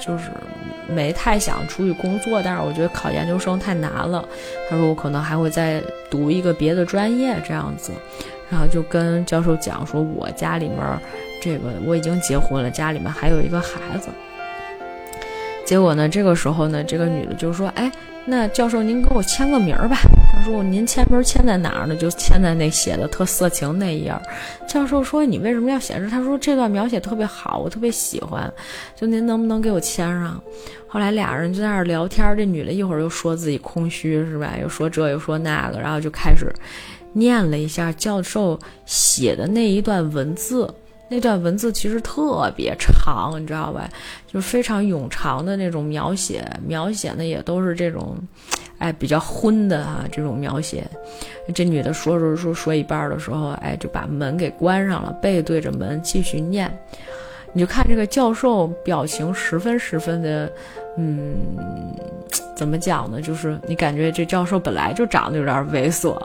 [0.00, 0.30] 就是
[0.88, 4.26] 没太想出去工作，但是我觉得考研究生太难了。”
[4.70, 7.92] 她说：“我可能还会再读一个别的专业这样子。”
[8.48, 10.78] 然后就跟教授讲说：“我家里面。”
[11.40, 14.08] 这个我已经结婚了，家里面还有一个孩子。
[15.64, 17.90] 结果呢，这个时候呢，这个女的就说：“哎，
[18.24, 19.96] 那教授您给我签个名儿吧。”
[20.32, 21.96] 他说：“您签名签在哪儿呢？
[21.96, 24.14] 就签在那写的特色情那一页。”
[24.68, 28.48] 教授说：“你为什么要写这？”他说：“这段描写特别好，我特别喜欢，
[28.94, 30.40] 就您能不能给我签上？”
[30.86, 34.54] 后来俩人就在那儿聊天，这女的一会儿又说自己空虚是吧？
[34.62, 36.46] 又说这又说那个，然后就开始
[37.12, 40.72] 念了一下教授写的那一段文字。
[41.08, 43.88] 那段文字其实特别长，你知道吧？
[44.26, 48.16] 就是非常冗长的那种描写，描写的也都是这种，
[48.78, 50.84] 哎，比较昏的哈，这种描写。
[51.54, 56.68] 这女的说说说说一半的时候，哎，就把门给关上了，背对着门继续念。
[57.52, 60.52] 你就看这个教授表情十分十分的，
[60.98, 61.36] 嗯，
[62.56, 63.22] 怎么讲呢？
[63.22, 66.20] 就是你感觉这教授本来就长得有点猥琐。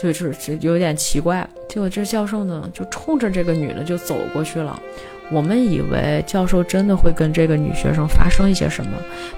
[0.00, 4.80] 就是这有点奇怪，结果这教授呢就冲着这个女的就走过去了。
[5.30, 8.92] 我们以为教授真的会跟这个女学生发生一些什么，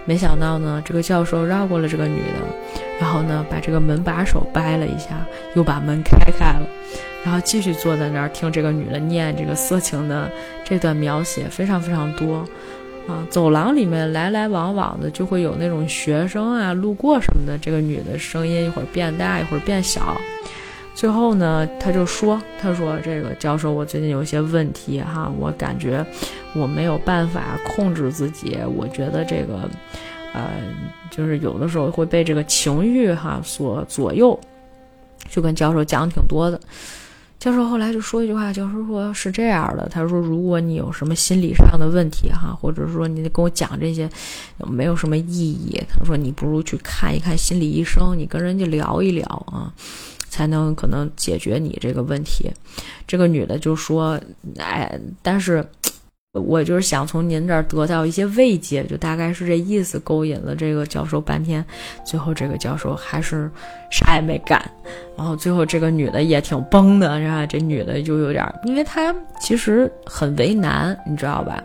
[0.04, 6.68] 没想到呢，这个教授绕过了这个女的，然后呢把这个门把手掰了一下，又把门开开了，
[7.24, 10.30] 然后继续坐在那儿听这个女的念这个色情的
[10.64, 12.46] 这段描写，非常非常多。
[13.10, 20.16] 啊，走廊里面来来往往的就会有那种学生啊路过什么的，这个女的声音一会儿变大一会儿变小，
[20.94, 26.06] 最后呢，他就说：“他说这个教授，我最近有些问题哈，我感觉
[26.54, 29.68] 我没有办法控制自己，我觉得这个，
[30.32, 30.50] 呃，
[31.10, 34.38] 就是有的时候会被这个情欲哈所左右，
[35.28, 36.60] 就跟教授讲挺多的。”
[37.40, 44.08] 教授后来就说一句话，教授说是这样的，他说如果你有什么心理上的问题哈，或者说你跟我讲这些，
[44.58, 45.82] 没有什么意义。
[45.88, 49.72] 他说你不如去看一看心理医生，你跟人家聊一聊啊，
[50.28, 52.50] 才能可能解决你这个问题。
[53.06, 54.20] 这个女的就说，
[54.58, 55.66] 哎，但是。
[56.32, 61.64] 我就是想从您这儿得到一些慰藉，就大概是这意思，勾引了这个教授半天，
[62.04, 63.50] 最后这个教授还是
[63.90, 64.62] 啥也没干，
[65.16, 71.60] 然后最后这个女的也挺崩的，然后这女的就有点，因为她其实很为难，你知道吧？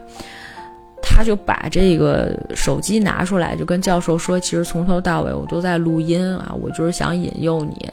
[0.99, 7.87] 她就把这个手机拿出来，就跟教授说，其实从头到尾我都在录音啊，我就是想引诱你。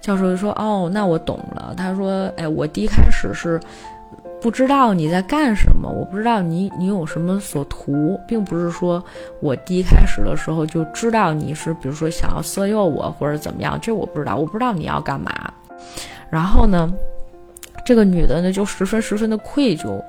[0.00, 1.74] 教授就说，哦，那我懂了。
[1.76, 3.60] 他说，哎，我第一开始是。
[4.40, 9.02] 不知道你在干什么，我不知道你你有什么所图，并不是说
[9.40, 15.32] 我第一开始的时候就知道你是，比如说想要色诱我或者怎么样，这我不知道，我不知道你要干嘛。
[16.30, 16.92] 然后呢，
[17.84, 20.00] 这个女的呢就十分十分的愧疚，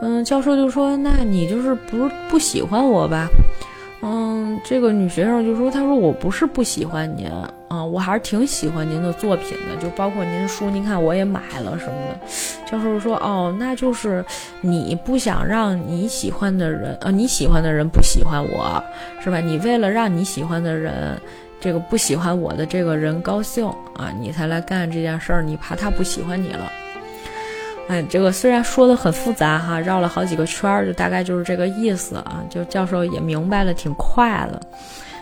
[0.00, 3.28] 嗯，教授就说，那你就是不是不喜欢我吧？
[4.06, 7.26] 嗯，这个女学生就说：“她说我不是不喜欢您，
[7.68, 12.20] 啊，我还是挺喜欢您的作品的，就包括您书，您看我也买了什么的。”
[12.70, 14.22] 教授说：“哦，那就是
[14.60, 18.84] 你不想让你喜欢的人，呃，你喜欢的人不喜欢我，
[19.22, 19.40] 是吧？
[19.40, 21.18] 你为了让你喜欢的人，
[21.58, 26.70] 这个不喜欢我的这个人高兴啊，你才来干这件事儿，你怕他不喜欢你了。”
[27.86, 32.42] 哎，这个虽然说的很复杂哈，绕了好几个圈儿，就大概就是这个意思啊。
[32.48, 34.60] 就教授也明白了，挺快的。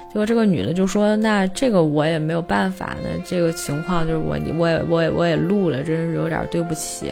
[0.09, 7.11] 结果这个女的就说：“那这个我也没有办法呢，这个情况就是我，我也，我也，我也录了，真是有点对不起。”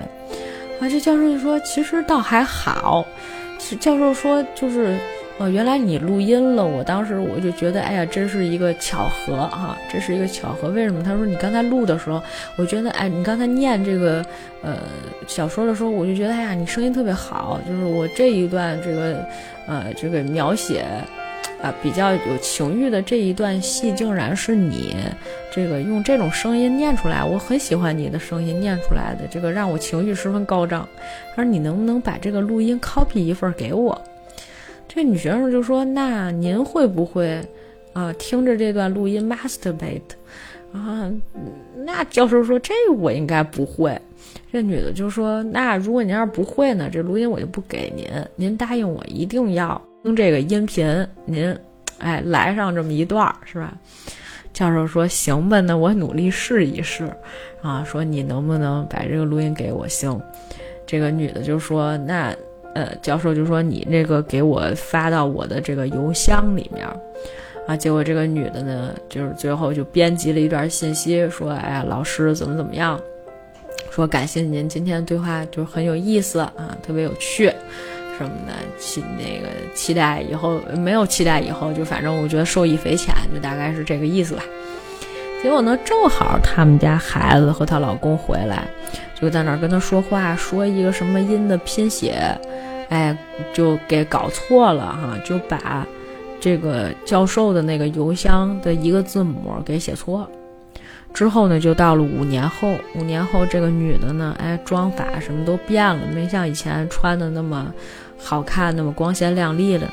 [0.80, 3.04] 啊，这教授就说：“其实倒还好。”
[3.80, 4.96] 教授说：“就是。”
[5.40, 10.68] 哦，原来你录音了，我当时我就觉得，哎呀，真是一个巧合哈，这是一个巧合。
[10.68, 11.02] 为什么？
[11.02, 12.22] 他说你刚才录的时候，
[12.56, 14.22] 我觉得，哎，你刚才念这个
[14.60, 14.76] 呃
[15.26, 17.58] 小说的时候，我就觉得，哎呀，你声音特别好。
[17.66, 19.24] 就是我这一段这个
[19.66, 20.84] 呃这个描写
[21.62, 24.94] 啊比较有情欲的这一段戏，竟然是你
[25.50, 30.86] 这个用这种声音念出来，我很喜欢你的声音念出来的，这个让我情绪十分高涨。
[31.34, 33.98] 他说你能不能把这个录音 copy 一份给我？
[34.92, 37.40] 这女学生就说：“那您会不会，
[37.92, 40.00] 啊，听着这段录音 masturbate？
[40.72, 41.08] 啊，
[41.86, 43.96] 那教授说这我应该不会。
[44.50, 48.04] 这女的就说：那如果您要是不会呢，这录音我就不给您。
[48.34, 51.56] 您答应我一定要听这个音频，您，
[51.98, 53.72] 哎，来上这么一段是吧？
[54.52, 57.08] 教授说：行吧，那我努力试一试。
[57.62, 59.86] 啊，说你能不能把这个录音给我？
[59.86, 60.20] 行。
[60.84, 62.34] 这个女的就说：那。”
[62.74, 66.86] 呃，教授就说你那个给我发到我的这个邮箱里面，
[67.66, 73.00] 啊，结果这个女的呢，就是最后就编辑了一段信息，说，哎呀，老师怎么怎么样，
[73.90, 77.52] 说感谢您今天对话就很有意思啊，特别有趣，
[78.16, 84.42] 什么的，期那个期待以后没有期待以后，就反正我觉得受益匪浅，就大概是这个意思吧。
[85.42, 88.62] 结果呢，正好他们家孩子和她老公回来。
[89.18, 92.16] 就在那儿跟他说话，说一个什么音的拼写，
[92.90, 93.16] 哎，
[93.54, 95.86] 就给搞错了哈，就把
[96.38, 100.28] 这个教授的那个邮箱的一个字母给写错了。
[101.14, 107.72] 之后呢，就到了五年后，五年后这个女的呢，哎，妆法什么都变了，没像以前穿的那么
[108.18, 109.90] 好看，那么光鲜亮丽了。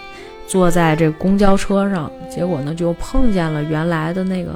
[0.48, 4.52] 坐在这公交车上，结果呢，就碰见了原来的那个。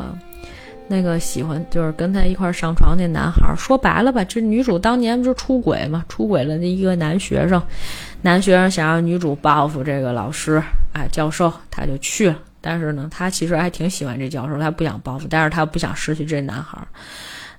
[0.92, 7.64] 那个喜欢就是跟他一块上床那男孩，说白了吧，这女主当年不是出轨嘛，出轨了那一个男学生，
[8.22, 10.62] 男学生想让女主报复这个老师，
[10.92, 12.38] 哎，教授，他就去了。
[12.60, 16.78] 但是呢，他其实还挺喜欢这教授，他不想报复，但是他不想失去这男孩，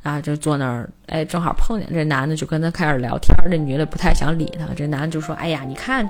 [0.03, 6.07] 啊，就坐那儿，哎，正好碰见这男的，就跟他开始聊天，这女的不太想理他，这男的就说，哎呀，你看，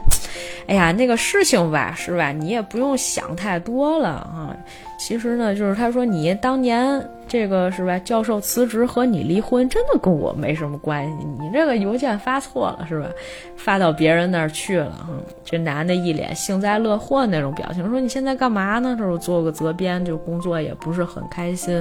[0.66, 4.56] 哎呀，那个事情吧，是吧，你也不用想太多了啊。
[5.04, 7.98] 其实呢，就是他说你当年这个是吧？
[7.98, 11.26] 教授辞职和你离婚，真的跟我没什么关系。
[11.40, 13.08] 你这个邮件发错了是吧？
[13.56, 14.92] 发到别人那儿去了。
[14.92, 15.08] 哈，
[15.44, 18.94] 这男的一脸幸灾乐祸那种表情，说你现在干嘛呢？
[18.96, 21.76] 就是做个责编，就工作也不是很开心。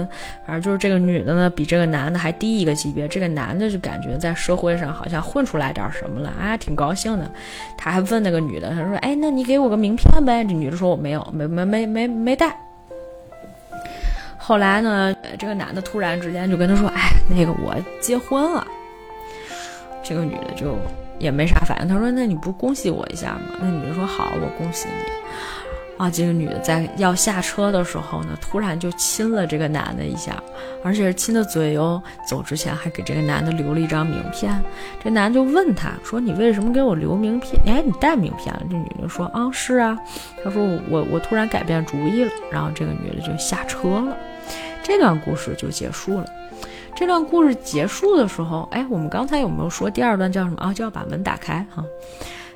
[0.47, 3.07] 反正就是这个女的呢，比这个男的还低一个级别。
[3.07, 7.29] 这个男的就感觉在社会上好像混出来点什么了，啊，挺高兴的。
[7.77, 12.57] 他还问那个女的，他说：“哎，那你给我个名片呗？”这女的说：“我没有，没没没没没带。”
[14.51, 18.67] 后来呢，这个男的突然之间就跟他说：“哎，那个我结婚了。”
[20.03, 20.75] 这个女的就
[21.19, 21.87] 也没啥反应。
[21.87, 25.11] 他说：“那你不恭喜我一下吗？”那女的说：“好，我恭喜你。”
[25.97, 30.43] 啊，这个女的在要下车的时候呢，突然就亲了这个男的一下，
[30.83, 32.03] 而且是亲的嘴哟。
[32.27, 34.61] 走之前还给这个男的留了一张名片。
[35.01, 37.57] 这男的就问他说：“你为什么给我留名片？
[37.67, 39.97] 哎，你带名片了？”这女的说：“啊，是啊。”
[40.43, 44.17] 他说：“我我突然改变主意了。”然后这个女的就下车了。
[44.83, 46.25] 这段故事就结束了。
[46.95, 50.73] 这段故事结束的时候，哎，我们刚才有没有说第二段叫什么啊？
[50.73, 51.83] 就要把门打开哈。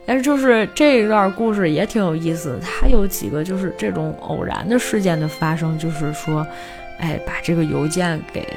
[0.06, 6.46] 但是就是这一段故事也挺有意思，它有几个就是这种偶然的事件的发生，就是说，
[7.00, 8.48] 哎，把这个邮件给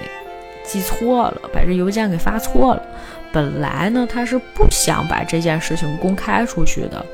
[0.63, 2.83] 寄错了，把这邮件给发错了。
[3.33, 7.05] 本来呢，他是不想把这件事情公开出去的。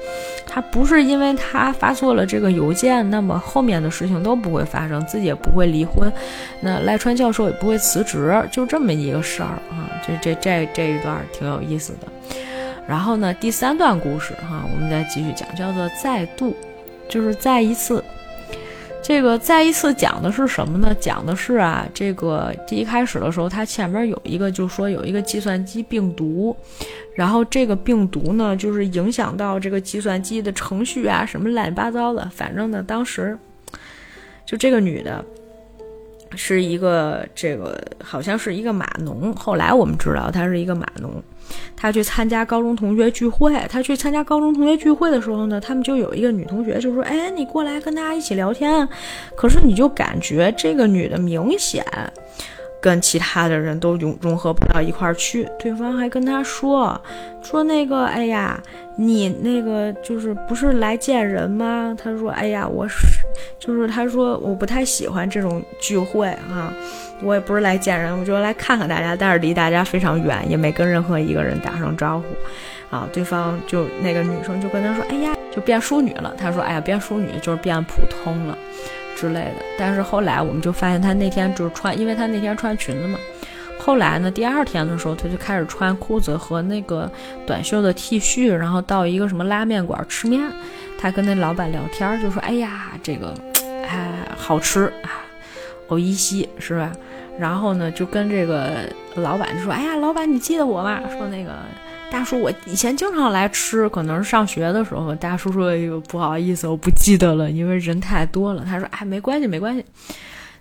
[0.47, 6.13] 他不是因为他发错了这个邮件，那么后面的事情都不会发生，自己也不会离婚，
[6.61, 9.91] 那赖川教授也不会辞职，就这么一个事儿啊。
[10.07, 12.07] 这这这这一段挺有意思的。
[12.87, 16.55] 然后呢，第三段故事哈，我们再继续讲，叫做再度，
[17.09, 18.05] 就是再一次。
[19.07, 20.97] 这个再一次讲的是什么呢？
[20.99, 26.57] 讲的是啊，这个第一开始的时候，它前面有一个，就说有一个计算机病毒，
[27.15, 32.27] 然后这个病毒呢，就是影响到这个计算机的程序啊，什么乱七八糟的。
[32.35, 33.39] 反正呢，当时
[34.47, 35.23] 就这个女的。
[36.37, 41.23] 是一个这个好像是一个码农，后来我们知道她是一个码农，
[41.77, 48.89] 他去参加高中同学聚会，他去参加高中同学聚会的时候呢，他们就有一个女同学就说：“哎，你过来跟大家一起聊天。”
[49.37, 51.85] 可是你就感觉这个女的明显。
[52.81, 57.01] 跟其他的人都融融合不到一块儿去，对方还跟他说
[57.41, 58.63] 说那个，哎呀，
[58.99, 61.97] 你那个就是不是来见人吗？
[61.97, 62.99] 他说，哎呀，我是，
[63.59, 66.75] 就是他说我不太喜欢这种聚会啊，
[67.25, 76.35] 我也不是来见人，我就来看看大家，但是离大家非常远，也没跟任何一个人打声招呼，啊，对方就那个女生就跟他说，哎呀，就变淑女了。
[76.39, 78.57] 他说，哎呀，变淑女就是变普通了。
[79.17, 83.17] 之类的，但是后来我们就发现他那天就是穿，因为他那天穿裙子嘛。
[83.79, 87.09] 后来呢，第二天的时候，他就开始穿裤子和那个
[87.47, 90.43] 短袖的 T 恤，然后到一个什么拉面馆吃面。
[90.99, 93.33] 他跟那老板聊天，就说：“哎呀，这个，
[93.87, 95.23] 哎，好吃啊，
[95.87, 96.91] 欧一西是吧？”
[97.39, 101.01] 然后呢，就跟这个老板就说：“哎呀，老板，你记得我吗？
[101.17, 101.53] 说那个。”
[102.13, 105.13] 大叔，我以前经常来吃，可能是上学的时候。
[105.17, 109.85] 大叔说：“哎呦，不好意思，我不记得了，因为人太多了。”他说：“哎，没关系，没关系。”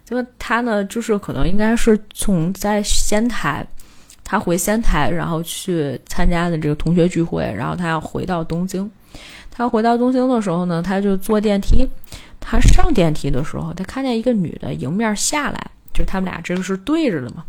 [0.03, 3.63] 就他呢，就是可能应该是从在仙台，
[4.23, 8.89] 他回仙台，然后去参加的这个同学聚会，然后他要回到东京。
[9.51, 11.87] 他回到东京的时候呢，他就坐电梯。
[12.39, 17.43] 他上电梯的时候，他看见一个女的迎面下来，就他们俩这个是对着的嘛。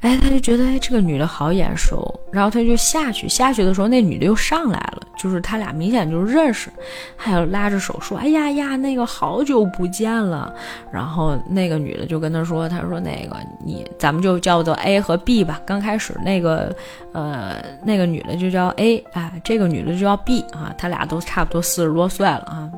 [0.00, 3.28] 哎，他就觉得哎，这个女的好眼熟，然后他就下去。
[3.28, 6.68] 下去的时候，那女的又上来了，就是他俩明显就是认识，
[7.16, 10.52] 还有拉着手说：“哎呀呀，那个好久不见了。”
[10.92, 15.60] 然后那个女的就跟他说：“他说那个你，咱们就叫做 A 和 B 吧。
[15.64, 16.74] 刚开始那个
[17.12, 22.68] 呃，那个女的就叫 A，哎，这个女的就叫 B 啊，他俩都差不多四十多岁了啊。”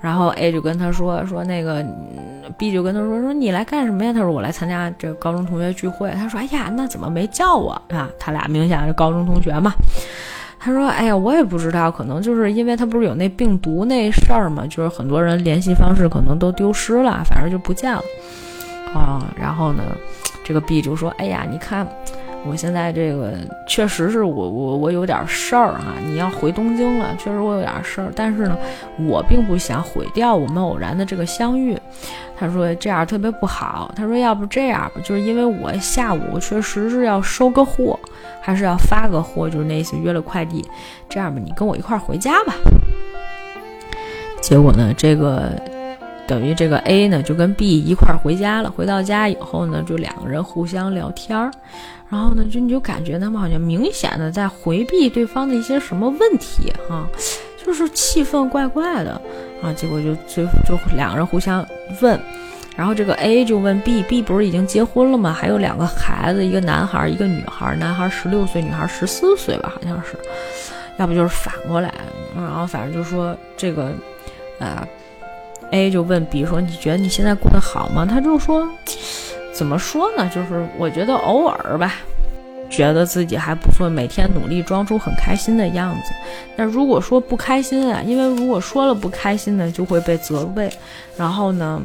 [0.00, 1.84] 然后 A 就跟他说说那个
[2.58, 4.12] ，B 就跟他说说你来干什么呀？
[4.12, 6.10] 他说我来参加这高中同学聚会。
[6.12, 8.08] 他说哎呀，那怎么没叫我啊？
[8.18, 9.72] 他俩明显是高中同学嘛。
[10.62, 18.02] 他说：“哎呀，我也不知道，可能就是因为他不是有那病毒那事儿嘛，就是很多人联系方式可能都丢失了，反正就不见了
[18.94, 19.24] 啊。
[19.40, 19.82] 然后呢，
[20.44, 21.86] 这个 B 就说：‘哎呀，你看。’”
[22.46, 23.34] 我现在这个
[23.66, 28.56] 确实是我我我有点事儿啊，你要回东京了，确实我有点事儿，但是呢，
[29.08, 31.78] 我并不想毁掉我们偶然的这个相遇。
[32.38, 33.92] 他说这样特别不好。
[33.94, 37.98] 他说要不这样吧，就是因为我下午确实是要收个货，
[38.40, 40.64] 还是要发个货，就是那次约了快递。
[41.10, 42.54] 这样吧，你跟我一块儿回家吧。
[44.40, 45.52] 结果呢，这个
[46.26, 48.70] 等于这个 A 呢就跟 B 一块儿回家了。
[48.70, 51.50] 回到家以后呢，就两个人互相聊天儿。
[52.10, 57.06] 然后呢，就你就感觉他们好像明显的在回避对方的一些什么问题哈，
[57.64, 59.12] 就是气氛怪怪的
[59.62, 59.72] 啊。
[59.72, 61.64] 结果就就就两个人互相
[62.02, 62.20] 问，
[62.76, 65.32] 然后这个 A 就问 B，B 不是已经结婚了吗？
[65.32, 70.18] 还有两个孩子，一个男孩，一个女孩，男孩十六岁，女孩十四岁吧，好像是，
[70.98, 71.94] 要不就是反过来。
[72.34, 73.92] 然后反正就说这个，
[74.58, 74.84] 呃
[75.70, 78.68] ，A 就问 B 说：“你觉得你现在过得好吗？”他就说。
[79.60, 80.26] 怎么说呢？
[80.34, 81.92] 就是我觉得偶尔吧，
[82.70, 86.14] 觉得自己还不错，每天努力装出很开心的样子。
[86.56, 90.72] 但如果说不开心啊，因为如果说了不开心呢，就会被责备。
[91.14, 91.78] 然后呢，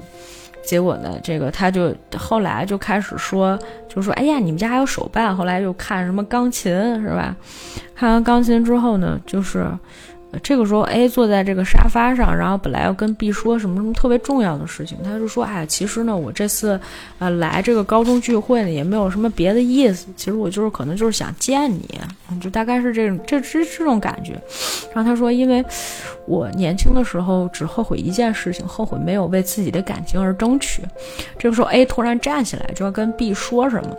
[0.63, 3.59] 结果呢，这个他就后来就开始说，
[3.89, 6.71] 就说：“哎呀，你们家还有手办。”后来又看什么钢琴
[7.01, 7.35] 是吧？
[7.93, 9.67] 看完钢琴之后呢，就是。
[10.41, 16.79] 这个时候，A 坐在这个沙发上，然后本来要跟 B 说什么什么特别重要的事情，他就说：“哎，其实呢，我这次，
[17.19, 21.99] 呃，来这个高中聚会呢，也没有什么别的意思，其实我就是可能就是想见你，
[22.41, 24.33] 就大概是这种这这这种感觉。”
[24.93, 25.63] 然后他说：“因为
[26.25, 30.81] 我年轻的时候只后悔一件事情，后悔没有为自己的感情而争取。”
[31.37, 33.95] 这个时候，A 突然站起来就要跟 B 说什么，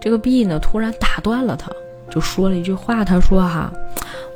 [0.00, 1.70] 这个 B 呢突然打断了他，
[2.10, 3.72] 就说了一句话，他说：“哈。”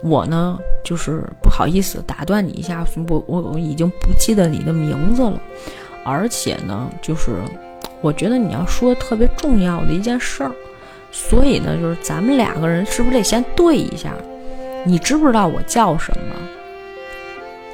[0.02, 5.40] 我呢，就是不好意思打断你一下，我我我已经不记得你的名字了，
[6.04, 7.36] 而且呢，就是
[8.00, 10.52] 我觉得你要说特别重要的一件事儿，
[11.10, 14.12] 所以呢，就是咱们两个人是不是得先对一下？
[14.84, 16.36] 你知不知道我叫什么？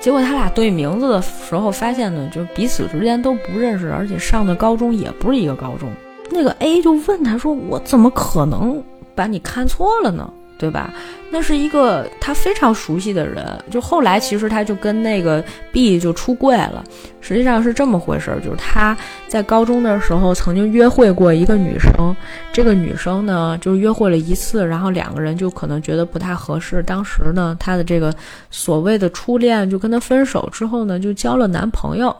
[0.00, 5.88] 结果他俩对名字的时候，发现呢，就彼此之间都不认识，而且上的高中也不是一个高中。
[6.30, 8.82] 那个 A 就问他说：“我怎么可能
[9.14, 10.92] 把你看错了呢？”对吧？
[11.32, 13.42] 那是一个他非常熟悉的人。
[13.70, 16.84] 就后来，其实他就跟那个 B 就出柜了。
[17.22, 18.96] 实际上是这么回事儿，就是他
[19.28, 22.14] 在高中的时候曾经约会过一个女生。
[22.52, 26.82] 这个女生呢，就约会了一次，然后两个人就可能觉得不太合适。
[26.82, 28.12] 当时呢，他的这个
[28.50, 32.14] 所谓的初恋就跟他分手之后呢，就交了男朋友。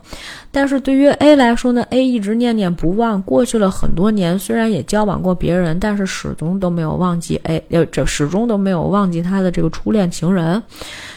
[0.52, 3.20] 但是对于 A 来说呢，A 一直念念不忘。
[3.22, 10.62] 过去了很多年，虽然也交往过别人，但是始终都没有忘记 A，呃，这始终都没有忘忘记他的这个初恋情人。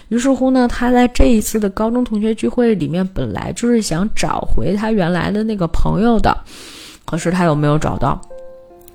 [0.08, 6.36] 于是乎呢，他在这一次的高中同学聚会里面，本来就是想找回他原来的那个朋友的，
[7.06, 8.20] 可是他又没有找到。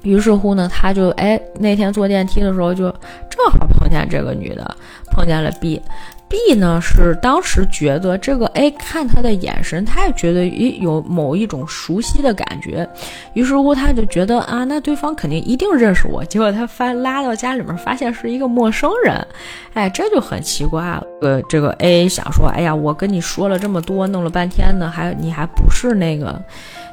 [0.03, 2.91] 于是乎呢，他就哎，那天坐电梯的时候，就
[3.31, 4.77] 正好碰见这个女的，
[5.13, 5.81] 碰见了 B。
[6.31, 12.89] B 呢是当时觉得这个 A 看他的眼神，他也觉得诶有某一种熟悉的感觉，
[13.35, 16.25] 于是乎他就觉得啊，那对方肯定一定认识我。
[16.25, 19.27] 结果他发拉到家里面，发现是一个陌生人，
[19.75, 21.05] 哎，这就很奇怪了。
[21.21, 26.41] 呃，这个 A 想说，哎呀，我跟你说了这么多，弄了半天呢，还你还不是那个。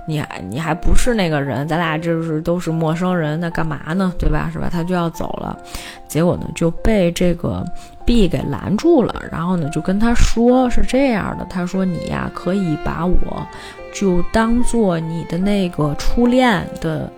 [0.09, 4.13] 你还你还不是那个人，咱俩就是都是陌生人，那干嘛呢？
[4.17, 4.49] 对吧？
[4.53, 4.69] 是吧？
[4.71, 5.59] 他就要走了，
[6.07, 7.61] 结果呢就被这个
[8.07, 13.45] B 给拦住了，然后呢就跟他说是这样的，他说你呀可以把我
[13.93, 17.11] 就当做你的那个初恋的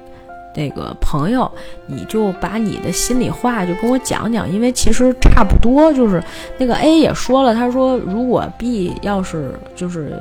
[0.55, 1.49] 那个朋友，
[1.85, 6.21] 你就把你的心里话就跟我讲讲，因为其实差不多就是
[6.57, 10.17] 那个 A 也说了，他说如果 B 要是就是。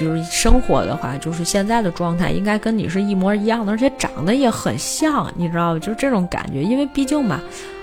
[0.00, 5.78] 就是生活的话，就是现在的状态应该跟你是一模一样的，而且长得也很像，你知道吧？
[5.78, 7.38] 就是这种感觉，因为毕竟嘛，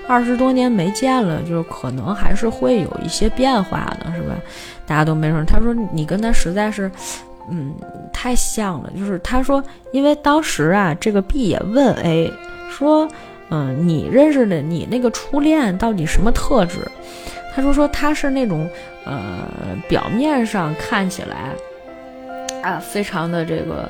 [0.08, 4.34] 二十多年没见了，就是可能还是会有一些变化的，是吧？
[4.86, 5.42] 大家都没说。
[5.44, 6.90] 他说你跟他实在是，
[7.48, 7.74] 嗯，
[8.12, 8.90] 太像了。
[8.98, 12.32] 就是他说，因为当时啊，这个 B 也问 A
[12.70, 13.08] 说，
[13.50, 16.78] 嗯，你认识的你那个初恋到底什么特质？
[17.54, 18.68] 他说说他是那种，
[19.04, 19.48] 呃，
[19.88, 21.52] 表面上看起来。
[22.62, 23.88] 啊，非常的这个，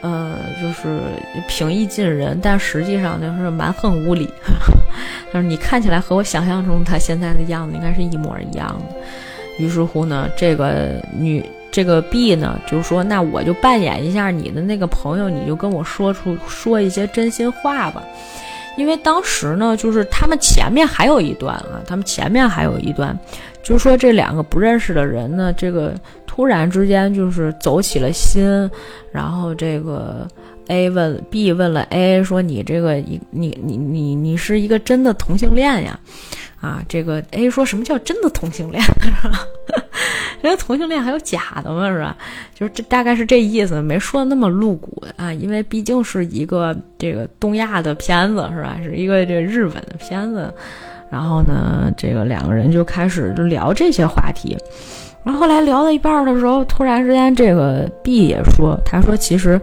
[0.00, 1.00] 呃，就是
[1.48, 4.30] 平易近人，但实际上就是蛮横无理。
[5.32, 8.96] 他说你看起来和我想象中他现在的样子应该是一模一样的。
[9.58, 18.02] 于是乎呢，这个女这个 B 呢，就说那我就扮演一下你的那个朋友，你就跟我说出说一些真心话吧。
[18.78, 23.16] 因为当时呢，就是他们前面还有一段啊，他们前面还有一段，
[23.62, 25.94] 就是说这两个不认识的人呢，这个
[26.26, 28.70] 突然之间就是走起了心，
[29.12, 30.26] 然后这个
[30.72, 35.98] A 问 B 问了 A 说：“你这个你你你你你是一个真的同性恋呀？”
[36.62, 39.44] 啊，这个 A 说什么叫真的同性恋 是吧？
[40.40, 41.90] 人家同性恋还有假的吗？
[41.90, 42.16] 是吧？
[42.54, 48.78] 就是这大概是这意思，没说那么露骨啊，因为毕竟是一个这个东亚的片子，是吧？
[48.82, 50.52] 是一个这日本的片子。
[51.10, 54.56] 然后呢，这个两个人就开始就聊这些话题。
[55.24, 59.60] 然后后来聊到一半的时候，突然之间，这个 B 也说，他说其实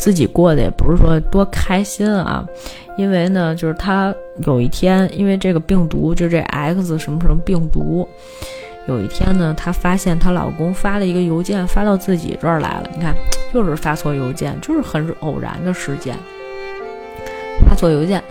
[0.00, 2.42] 自己过得也不是说多开心啊，
[2.96, 4.14] 因为呢，就是他
[4.46, 8.08] 有一天，因为这个病毒，就这 X 什么什么病毒。
[8.88, 12.90] 有一天呢，她发现她老公发了一个邮件发到自己这儿来了。
[12.94, 13.14] 你看，
[13.52, 16.16] 又是发错邮件，就是很偶然的事件。
[17.68, 18.24] 发错邮件，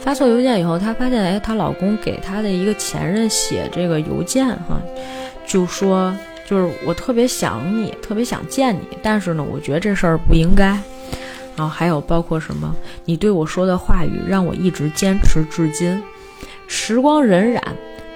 [0.00, 4.80] 发错邮件以后，她发现，哎，她老公给她的一个前任写这个邮件，哈，
[5.46, 6.12] 就说，
[6.46, 10.76] 就是我特别想你，特别想见你，但是呢，我觉得这事儿不应该。
[11.60, 16.02] 然后还有包括什么，你对我说的话语让我一直坚持至今，
[16.66, 17.60] 时光荏苒，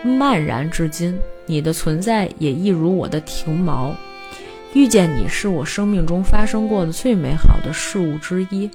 [0.03, 1.15] 漫然至今。
[1.45, 3.93] 你的存在也一如我的停锚，
[4.73, 8.71] 遇见你是我生命中发生过的最美好的事物之一。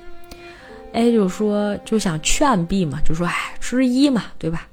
[0.92, 4.68] A 就说就想劝 B 嘛，就说哎之一嘛，对吧？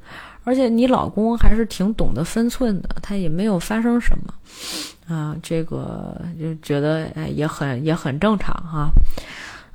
[0.45, 8.91] 而且你老公还是挺懂得分寸的，他也没有发生什么啊，这个就觉得哎也很也很正常哈。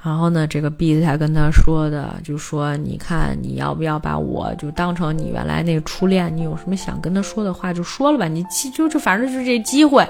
[0.03, 6.35] 然后呢，这个 B 才跟他说的，就说你看你要不要把我就当成你原来那个初恋？
[6.35, 8.27] 你有什么想跟他说的话就说了吧。
[8.27, 8.43] 你
[8.73, 10.03] 就就反正就是这机会，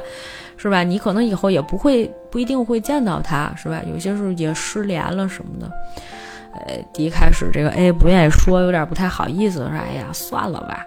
[0.55, 0.81] 是吧？
[0.81, 3.81] 你可能以后也不会不一定会见到他，是吧？
[3.91, 5.69] 有些时候也失联了什么的。
[6.53, 10.85] 呃，第一开始这个 A 不愿意说，有点不太好意思，说哎呀算了吧。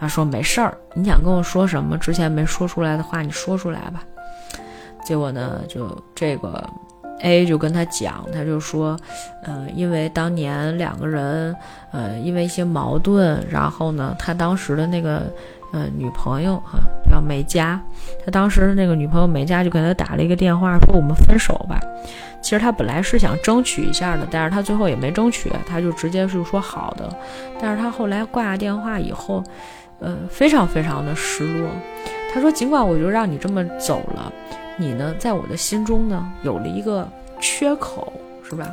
[0.00, 1.98] 他说没事儿，你想跟我说什么？
[1.98, 4.02] 之前没说出来的话，你说出来吧。
[5.04, 6.66] 结果呢，就这个。
[7.20, 8.96] A 就跟他讲，他就说，
[9.42, 11.54] 呃，因为当年两个人，
[11.90, 15.22] 呃，因为一些矛盾，然后呢，他当时的那个，
[15.72, 16.78] 呃，女朋友哈
[17.10, 17.80] 叫美嘉，
[18.24, 21.80] 他当时那个女朋友美嘉就给他打了一个电话，说我们分手吧。
[22.42, 27.08] 其实他本来是想争取一下的，但是他最后也没争取，他就直接是说好的。
[27.60, 29.42] 但是他后来挂了电话以后，
[29.98, 31.68] 呃，非常非常的失落。
[32.32, 34.30] 他说，尽管我就让你这么走了。
[34.76, 37.08] 你呢，在我的心中呢，有了一个
[37.40, 38.12] 缺口，
[38.48, 38.68] 是吧？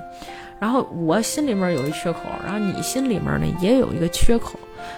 [0.59, 4.57] 然后我心里面有一缺口，然后你心里面呢也有一个缺口。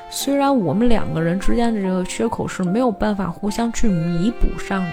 [0.09, 4.91] 虽然我们两个人之间的这个缺口是没有办法互相去弥补上的，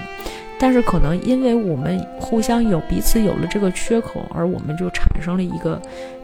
[0.59, 5.81] 但是可能因为我们互相有彼此有了这个缺口，而我们就产生了一个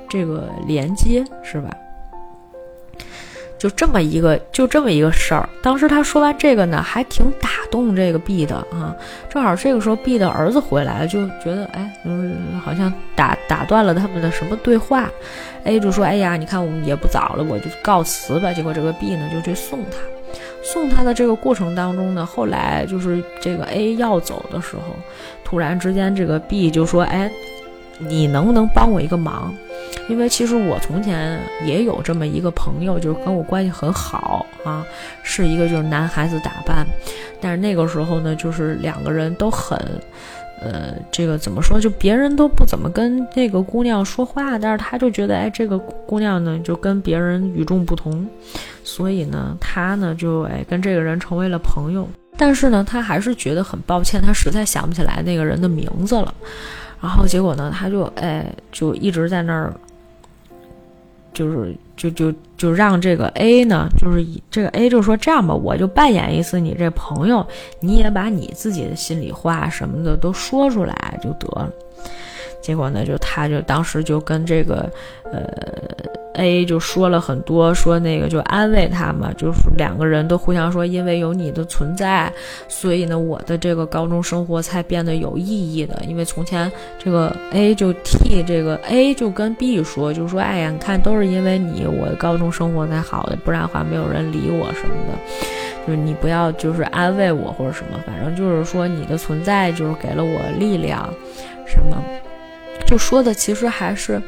[0.08, 1.70] 这个连接，是吧？
[3.58, 5.48] 就这么一个，就这么一个事儿。
[5.62, 8.94] 当时他说完这个呢，还挺打动这个 B 的啊。
[9.28, 15.10] 正好这个时候 B 的儿子回来了，就觉得哎，嗯，好像打打断了他们的什么对话。
[15.64, 19.98] A 就说：“哎呀，你看我们也不早了，我就告辞吧。”结果这个 B 呢就去送他。
[20.62, 24.94] 送他的这个过程当中呢，后来就是这个 A 要走的时候，
[25.44, 27.30] 突然之间这个 B 就说：“哎，
[27.98, 29.52] 你能不能帮我一个忙？”
[30.08, 34.84] 因为其实我从前也有这么一个朋友，就是跟我关系很好啊，
[35.22, 36.86] 是一个就是男孩子打扮，
[37.40, 39.78] 但是那个时候呢，就是两个人都很，
[40.60, 48.26] 呃，这个怎么说，就别人都不怎么跟那个姑娘说话，但是他就觉得，哎，这个姑娘呢就跟别人与众不同，
[48.82, 56.32] 所以呢，他呢就哎跟这个人成为了朋友，但是呢，他还是觉得很抱歉，他实在想不起来那个人的名字了。
[57.00, 59.72] 然后结果呢，他就哎，就一直在那儿，
[61.38, 67.46] 就是就就就让这个 A 呢，就是这个 A 就说这样吧，我就扮演一次你这朋友，
[67.78, 71.70] 你也把你自己的心里话什么的都说出来就得了。
[72.60, 74.90] 结果呢，就他就当时就跟这个
[75.32, 75.42] 呃。
[76.34, 82.32] A 就说了很多，说那个就安慰他嘛，就是两个人都互相说，因为有你的存在，
[82.68, 86.00] 所以呢，我的这个高中生活才变得有意义的。
[86.06, 95.18] 因为从前这个 A 就替这个 A 就跟 B 说，就说，哎呀，你看都是因为你，我高中生活才好的，不然的话没有人理我什么的。
[95.88, 101.12] 就是你不要就是安慰我或者什么，反正就是说你的存在就是给了我力量，
[101.66, 102.00] 什么，
[102.86, 104.20] 就说的其实还是。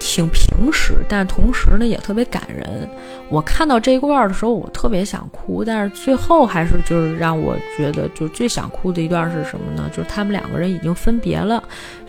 [0.00, 2.88] 挺平实，但同时呢也特别感人。
[3.28, 9.90] 我看到这一段的时候，我特别想哭，但是最后还是就是让我觉得就最想哭的一段是什么呢？
[9.90, 11.60] 就是他们两个人已经分别了，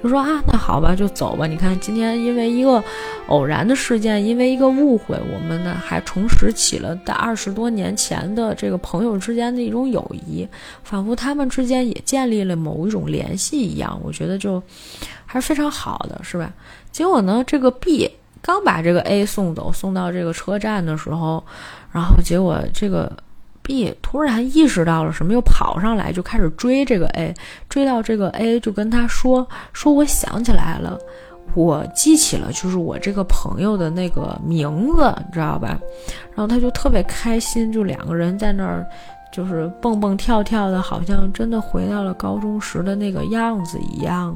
[0.02, 1.46] 就说啊，那好吧，就走吧。
[1.46, 2.84] 你看今天因为一个
[3.28, 10.48] 偶然的事件，因为一个误会，我们呢还重拾起了在二十多年前的这个朋友之间的一种友谊，
[10.84, 14.00] 仿佛他们之间也建立了某一种联系一样。
[14.04, 14.62] 我觉得就
[15.26, 16.52] 还是非常好的，是吧？
[16.92, 18.10] 结果呢，这个 B
[18.42, 21.44] 刚把这个 A 送走，送到这个车站的时候，
[21.92, 23.12] 然后结果这个
[23.70, 27.32] B 突然意识到了什么，又跑上来就开始追这个 A，
[27.70, 30.98] 追到这个 A 就跟他说：“说我想起来了，
[31.54, 35.80] 我记起了，就是我这个朋友的那个名字，你知道吧？”
[36.34, 38.84] 然后他就特别开心，就两个人在那儿
[39.32, 44.36] 就是蹦蹦跳跳的，好像真的回到了高中时的那个样子一样。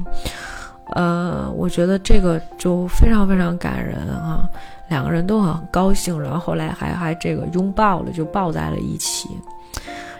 [0.94, 4.48] 呃，我觉得这个就非常非常感人啊，
[4.88, 9.28] 两个人都很高兴，然后后来还还这个拥抱了，就抱在了一起。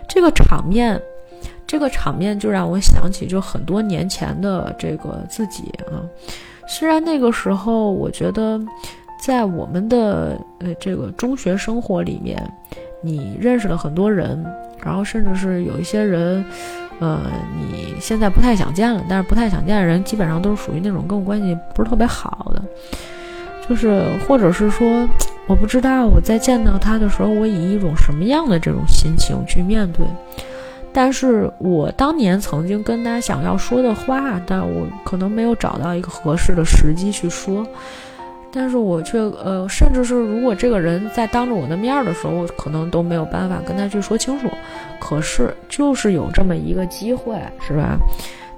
[0.08, 1.00] 这个场面，
[1.66, 6.00] 这个场面就让我想起就很多年前的这个自己啊。
[6.66, 8.60] 虽然那个时候，我觉得
[9.20, 12.40] 在我们的呃这个中学生活里面，
[13.02, 14.44] 你认识了很多人，
[14.82, 16.44] 然后甚至是有一些人。
[17.00, 17.20] 呃，
[17.58, 22.62] 你现在不太想见了，但是不太想见的人，基本上都是属于那种跟我关系不是特别好的，
[23.68, 25.08] 就是或者是说，
[25.46, 30.06] 我不知道我在见到他的时候，我以一种什么样的这种心情去面对。
[30.92, 37.66] 但是我当年曾经跟他想要说的话，但我可能没有找到一个合适的时机去说。
[38.52, 44.48] 但是我却呃，甚至是如果这个人在当着我的面的时候，我可能都没有办法跟他去说清楚。
[45.00, 47.36] 可是就是有这么一个机会，
[47.66, 47.98] 是吧？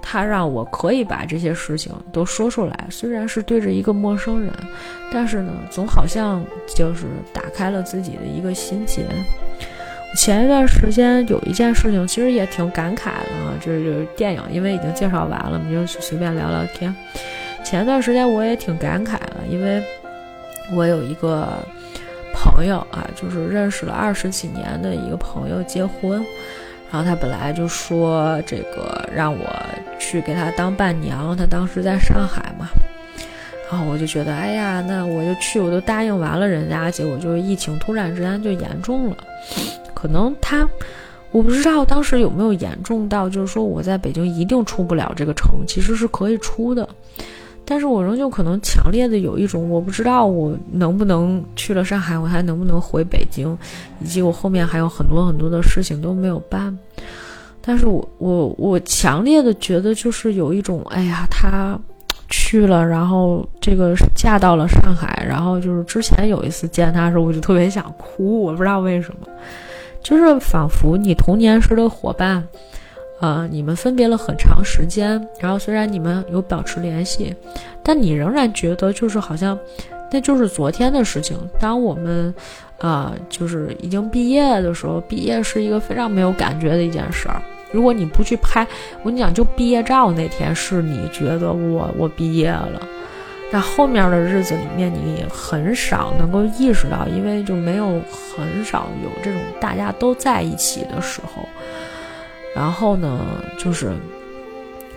[0.08, 4.52] 他让我可以把这些事情都说出来，虽然是对着一个陌生人，
[5.12, 6.44] 但是呢，总好像
[6.76, 9.04] 就是打开了自己的一个心结。
[10.16, 16.94] 前一段时间有一件事情，其实也挺感慨的啊，这就是电影，因为已经介绍完了，我们就随便聊聊天。
[17.64, 19.82] 前一段时间我也挺感慨的，因为
[20.72, 21.48] 我有一个
[22.32, 26.24] 朋友啊，就是认识了二十几年的一个朋友结婚，
[26.90, 29.44] 然后他本来就说这个让我
[29.98, 32.68] 去给他当伴娘，他当时在上海嘛，
[33.70, 39.16] 然后我就觉得，哎呀，那我就去，我都答应完了人家，结果就是疫情突然之间就严重了，
[39.94, 40.66] 可能他
[41.32, 46.88] 我不知道当时有没有严重到，就是说我在北京一定出不了这个城，其实是可以出的。
[47.68, 53.58] 但是我仍旧可能强烈的有一种，我不知道我能不能去了上海，我还能不能回北京，
[54.00, 56.78] 以及我后面还有很多很多的事情都没有办。
[57.60, 61.76] 但是我我我强烈的觉得就是有一种，哎呀，他
[62.28, 69.26] 去了，然后这个嫁到了上海，然后就是之前有一次见他的时候，我就特别想哭，我不知道为什么，
[70.00, 72.46] 就是仿佛你童年时的伙伴。
[73.20, 77.34] 呃，你们分别了很长时间，然后虽然你们有保持联系，
[77.82, 79.58] 但你仍然觉得就是好像
[80.10, 81.36] 那就是昨天的事情。
[81.58, 82.34] 当我们，
[82.78, 87.40] 啊，就是已经毕业的时候，毕业是一个非常没有感觉的一件事儿。
[87.72, 88.66] 如果你不去拍，
[89.02, 92.80] 我跟你讲，就毕业照那天是你觉得我我毕业了，
[93.50, 98.00] 那后面的日子里面，你很少能够意识到，因为就没有
[98.36, 101.48] 很少有这种大家都在一起的时候。
[102.56, 103.20] 然后呢，
[103.58, 103.92] 就是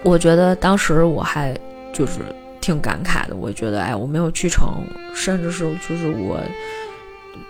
[0.01, 1.53] 我觉得当时我还
[1.91, 2.19] 就是
[2.61, 3.35] 挺感慨的。
[3.35, 4.81] 我觉得，哎，我没有去成，
[5.13, 6.39] 甚至是就是我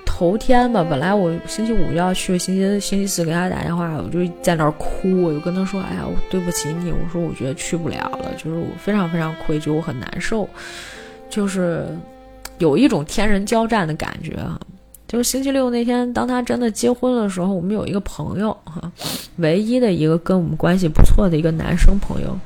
[0.03, 10.49] 头天吧，本来我星期五要去，星期星期四给他打电话，我就在那儿哭，我就跟他说：“哎呀，我对不起你，我说我觉得去不了了，就是我非常非常愧疚，我很难受，
[11.29, 11.85] 就是
[12.57, 14.59] 有一种天人交战的感觉啊。”
[15.09, 18.79] 就是星期六那天，当他真的结婚的时候，我们有一个朋友哈，
[19.37, 22.37] 唯一的一个跟我们关系不错的一个男生朋友，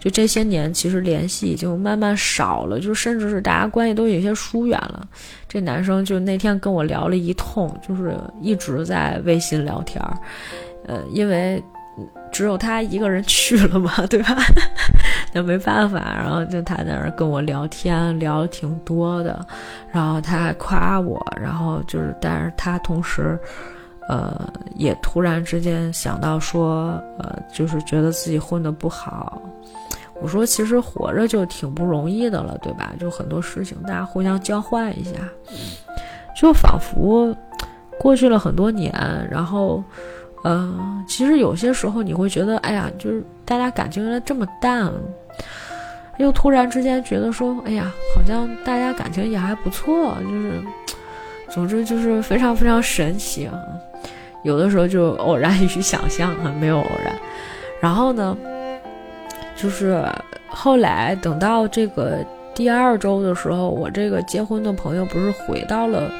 [0.00, 5.06] 就这些年其实联系已经慢慢少了，就甚至是大家关系都有些疏远了。
[5.48, 10.18] 这男生就那天跟我聊了一通，就是一直在微信聊天儿，
[10.88, 11.62] 呃，因为。
[12.30, 14.36] 只有他一个人去了嘛，对吧？
[15.32, 19.44] 那没办法，然后就他在那儿跟我聊天，聊的挺多的，
[19.92, 23.38] 然后他还夸我，然后就是，但是他同时，
[24.08, 24.40] 呃，
[24.76, 29.40] 也突然之间想到说，呃，就是觉得自己混的不好。
[30.20, 32.92] 我说，其实活着就挺不容易的了，对吧？
[32.98, 35.12] 就很多事情大家互相交换一下，
[36.40, 37.36] 就仿佛
[37.98, 38.92] 过去了很多年，
[39.30, 39.82] 然后。
[40.44, 44.92] 嗯，其实有些时候你会觉得，哎呀，就是大家感情原来这么淡，
[46.18, 50.52] 又突然之间觉得说，哎呀，好像大家感情也还不错，就是，
[51.50, 53.54] 总之就是非常非常神奇啊。
[54.44, 57.12] 有的时候就偶然与想象啊，没有偶然。
[57.80, 58.36] 然后呢，
[59.56, 60.04] 就是
[60.48, 62.24] 后来等到这个
[62.54, 66.10] 第二周的时候，我这个结婚的朋友不是回到了，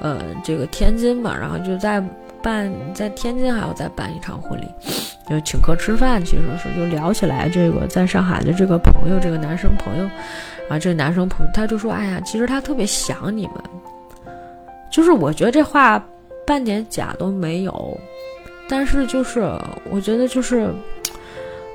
[0.00, 2.02] 呃，这个天津嘛，然后就在
[2.42, 4.66] 办在天津还要再办一场婚礼，
[5.28, 10.04] 就请客吃饭，其实是就聊起来这个在上海的这个朋友，这个男生朋友，
[10.68, 13.56] 啊，这个男生朋友他就说，哎呀，其实他特别想你们，
[14.90, 16.02] 就是我觉得这话
[16.46, 17.98] 半点假都没有，
[18.68, 19.40] 但是就是
[19.90, 20.72] 我觉得就是。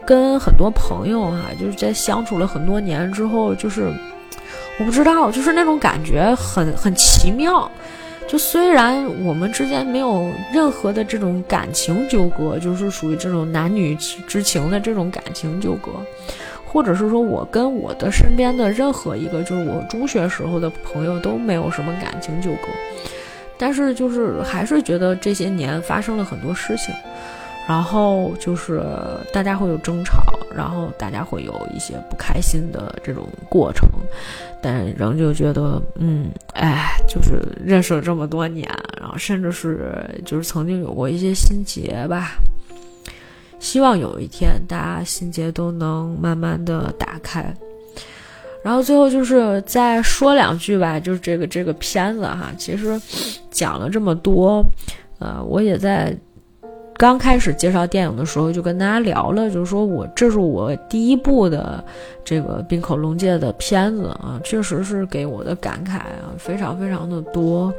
[0.08, 3.92] 跟很多朋友哈，就是在相处了很多年之后，就是
[4.80, 7.68] 我不知道，就是那种感觉很很奇妙。
[8.28, 13.96] 就虽然我们之间没有任何的这种感情纠葛，就是属于这种男女
[14.28, 15.92] 之情的这种感情纠葛，
[16.66, 22.68] 或者是说我跟我的身边的任何一个就是我中学时候的朋友都没有什么感情纠葛，
[23.58, 26.94] 但是就是还是觉得这些年发生了很多事情。
[27.68, 28.84] 然后就是
[29.34, 30.22] 大家会有争吵，
[30.56, 33.90] 然后大家会有一些不开心的这种过程，
[34.66, 38.68] 但仍旧觉得，嗯，哎，就是认识了这么多年，
[39.00, 39.96] 然后甚至是
[40.26, 42.32] 就是曾经有过一些心结吧。
[43.60, 47.56] 希望有一天大家心结都能慢慢的打开。
[48.64, 53.00] 然后最后就是再说两句吧，就是这个这个片子哈，其实
[53.52, 54.66] 讲了这么多，
[55.20, 56.12] 呃，我也在。
[56.98, 61.84] 刚开始介绍电影的时候，就跟大家聊了，就是说我这是我第一部的
[62.24, 67.74] 这个滨口龙介的片子啊，确实是给我的感慨啊非常非常的多。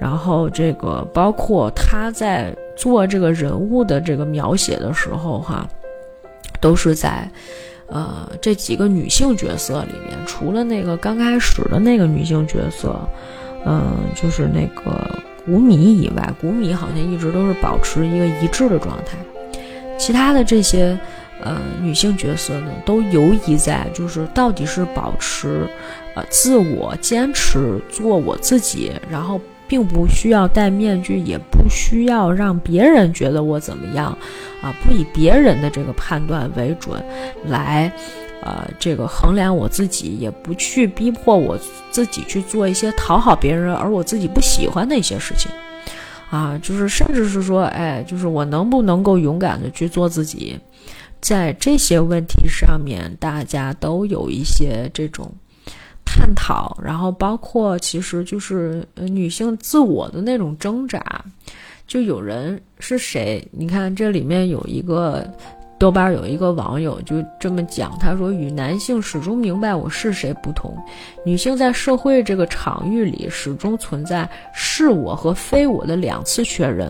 [0.00, 5.68] 然后这个包括他在做这个人物的这个描写的时候，哈，
[6.58, 7.30] 都是在
[7.88, 12.98] 呃这几个女性角色里面，除了那个刚开始的那个女性角色，
[13.66, 13.82] 嗯，
[14.14, 15.06] 就是那个。
[15.46, 19.16] 古米以外，古米好像一直都是保持一个一致的状态。
[19.96, 20.98] 其他的这些
[21.42, 25.66] 呃女性角色呢，都游移在就是到底是保持
[26.14, 34.06] 呃自我坚持做我自己，然后并不需要戴面具，也不需要让别人觉得我怎么样
[34.60, 37.02] 啊，不以别人的这个判断为准
[37.46, 37.90] 来。
[38.42, 41.58] 呃，这个衡量我自己，也不去逼迫我
[41.90, 45.50] 自己去做一些讨好别人而我自己不喜欢的一些事情，
[46.30, 50.56] 啊，就是甚至是说，哎，就是我能不能够勇敢的去做自己，
[51.20, 55.32] 在这些问题上面，大家都有一些这种
[56.04, 61.24] 探讨，然后包括其实就是女性自我的那种挣扎，
[61.86, 63.44] 就有人是谁？
[63.50, 65.28] 你看这里面有一个。
[65.78, 70.74] 豆瓣有一个网友就这么讲，他说：“与男性始终明白我是谁不同，
[71.26, 76.88] 女性在社会这个场域里始终存在是我和非我的两次确认，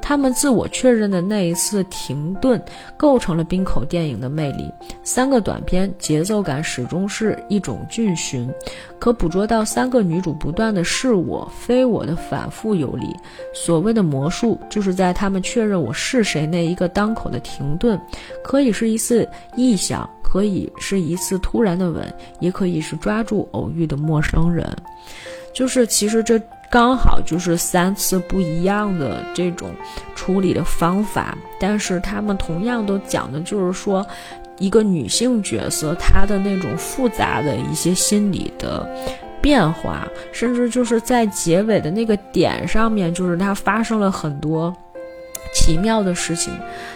[0.00, 2.58] 她们自我确认的那一次停顿，
[2.96, 4.72] 构成了冰口电影的魅力。
[5.02, 8.50] 三个短片节奏感始终是一种俊循。”
[8.98, 13.14] 可捕捉到三个女主不断的是我非我的反复游离。
[13.52, 18.00] 所谓的魔术，就是在他们确认我是谁那一个当口的停顿，
[18.42, 19.28] 可以是一次
[19.58, 22.10] 臆想，可以是一次突然的吻，
[22.40, 24.66] 也可以是抓住偶遇的陌生人。
[25.52, 29.70] 就是其实这刚好就是三次不一样的这种
[30.14, 34.06] 处理的方法，但是他们同样都讲的就是说。
[34.60, 38.88] 一个女性角色，她的那种复杂的一些心理的
[39.42, 44.72] 变化，甚至就是在结尾的那个点上面，就是她发生了很多
[45.52, 46.52] 奇妙的事情，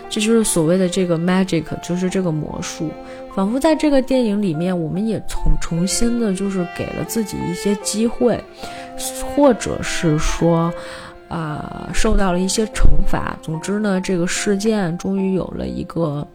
[0.08, 2.92] 这就是所谓的这个 magic，就是这个魔术，
[3.38, 8.42] 仿佛在这个电影里面，我们也重重新的，就是给了自己一些机会，
[9.24, 10.74] 或者是说，
[11.28, 13.38] 啊，受到了一些惩罚。
[13.40, 16.26] 总之呢，这个事件终于有了一个。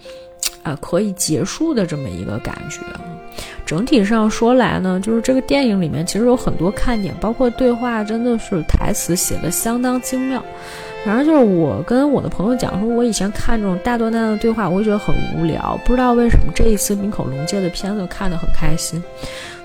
[0.63, 2.79] 啊，可以结束的这么一个感觉。
[3.65, 10.43] 整体上说来呢，就是这个电影里面其实有很多看点，包括对话，真的是台词写的相当精妙。
[11.05, 15.77] 反正就是我跟我的朋友讲说，我以前看这种大段大段的对话，我会觉得很无聊。
[15.83, 19.03] 不知道为什么这一次冰口龙介的片子看得很开心。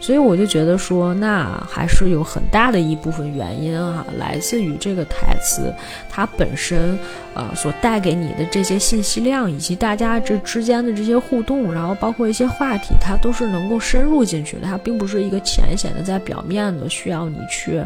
[0.00, 5.74] 所以我就觉得说，那还是有很大的一部分原因啊，来自于这个台词
[6.08, 6.98] 它本身，
[7.34, 17.82] 呃，所带给你的这些信息量，以及大家这之间的这些互动，然后包括一些话题，它都是能够深入进去的，它并不是一个浅显的在表面的需要你去，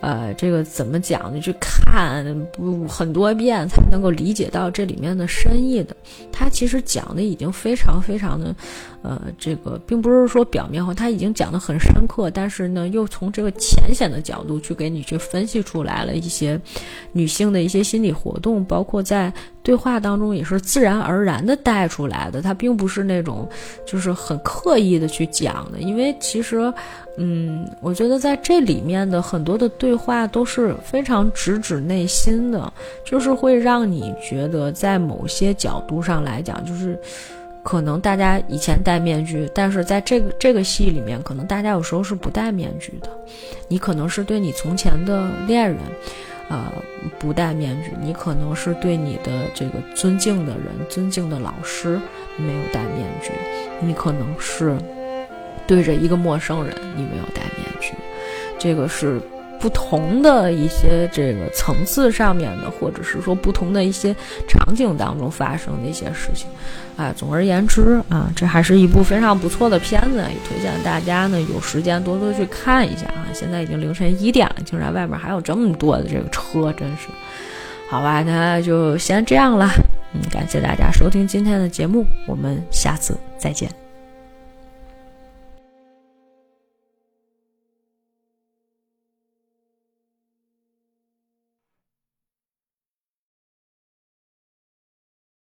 [0.00, 1.40] 呃，这个怎么讲呢？
[1.40, 5.96] 去看不很多遍才能够理解到这里面的深意的。
[6.30, 8.54] 他其实讲的已经非常非常的，
[9.02, 16.60] 呃，这个并不是说表面化，他已经讲的很深刻，但是呢，又从这个浅显的角度去给你去分析出来了一些
[17.12, 19.32] 女性的一些心理活动，包括在
[19.64, 22.40] 对话当中也是自然而然的带出来的。
[22.40, 23.48] 他并不是那种
[23.84, 26.72] 就是很刻意的去讲的，因为其实。
[27.20, 32.72] 嗯，我觉得在这里面的很多的对话都是非常直指内心的，
[33.04, 36.96] 就是会让你觉得在某些角度上来讲，就是
[37.64, 43.10] 可能大家以前戴面具，但是在这个这个戏里面，可能大家有时候是不戴面具的。
[43.66, 45.78] 你可能是对你从前的恋人，
[46.48, 46.72] 呃，
[47.18, 52.00] 不戴面具；你可能是对你的这个尊敬的人、尊敬的老师
[52.36, 53.32] 没有戴面具；
[53.80, 54.78] 你可能是。
[55.68, 57.92] 对着一个陌生人，你没有戴面具，
[58.58, 59.20] 这个是
[59.60, 64.14] 不同的一些这个层次上面的，或者是说不同的一些
[64.48, 66.48] 场景当中发生的一些事情，
[66.96, 73.26] 啊，总而言之啊，这还是一部非常不错的片子，也推荐大家呢有时间多多去看一下啊。
[73.34, 77.08] 现在已经凌晨一点了，竟然外面还有这么多的这个车，真是，
[77.90, 79.68] 好吧，那就先这样了，
[80.14, 83.87] 嗯，感谢大家收听今天的节目，我们下次再见。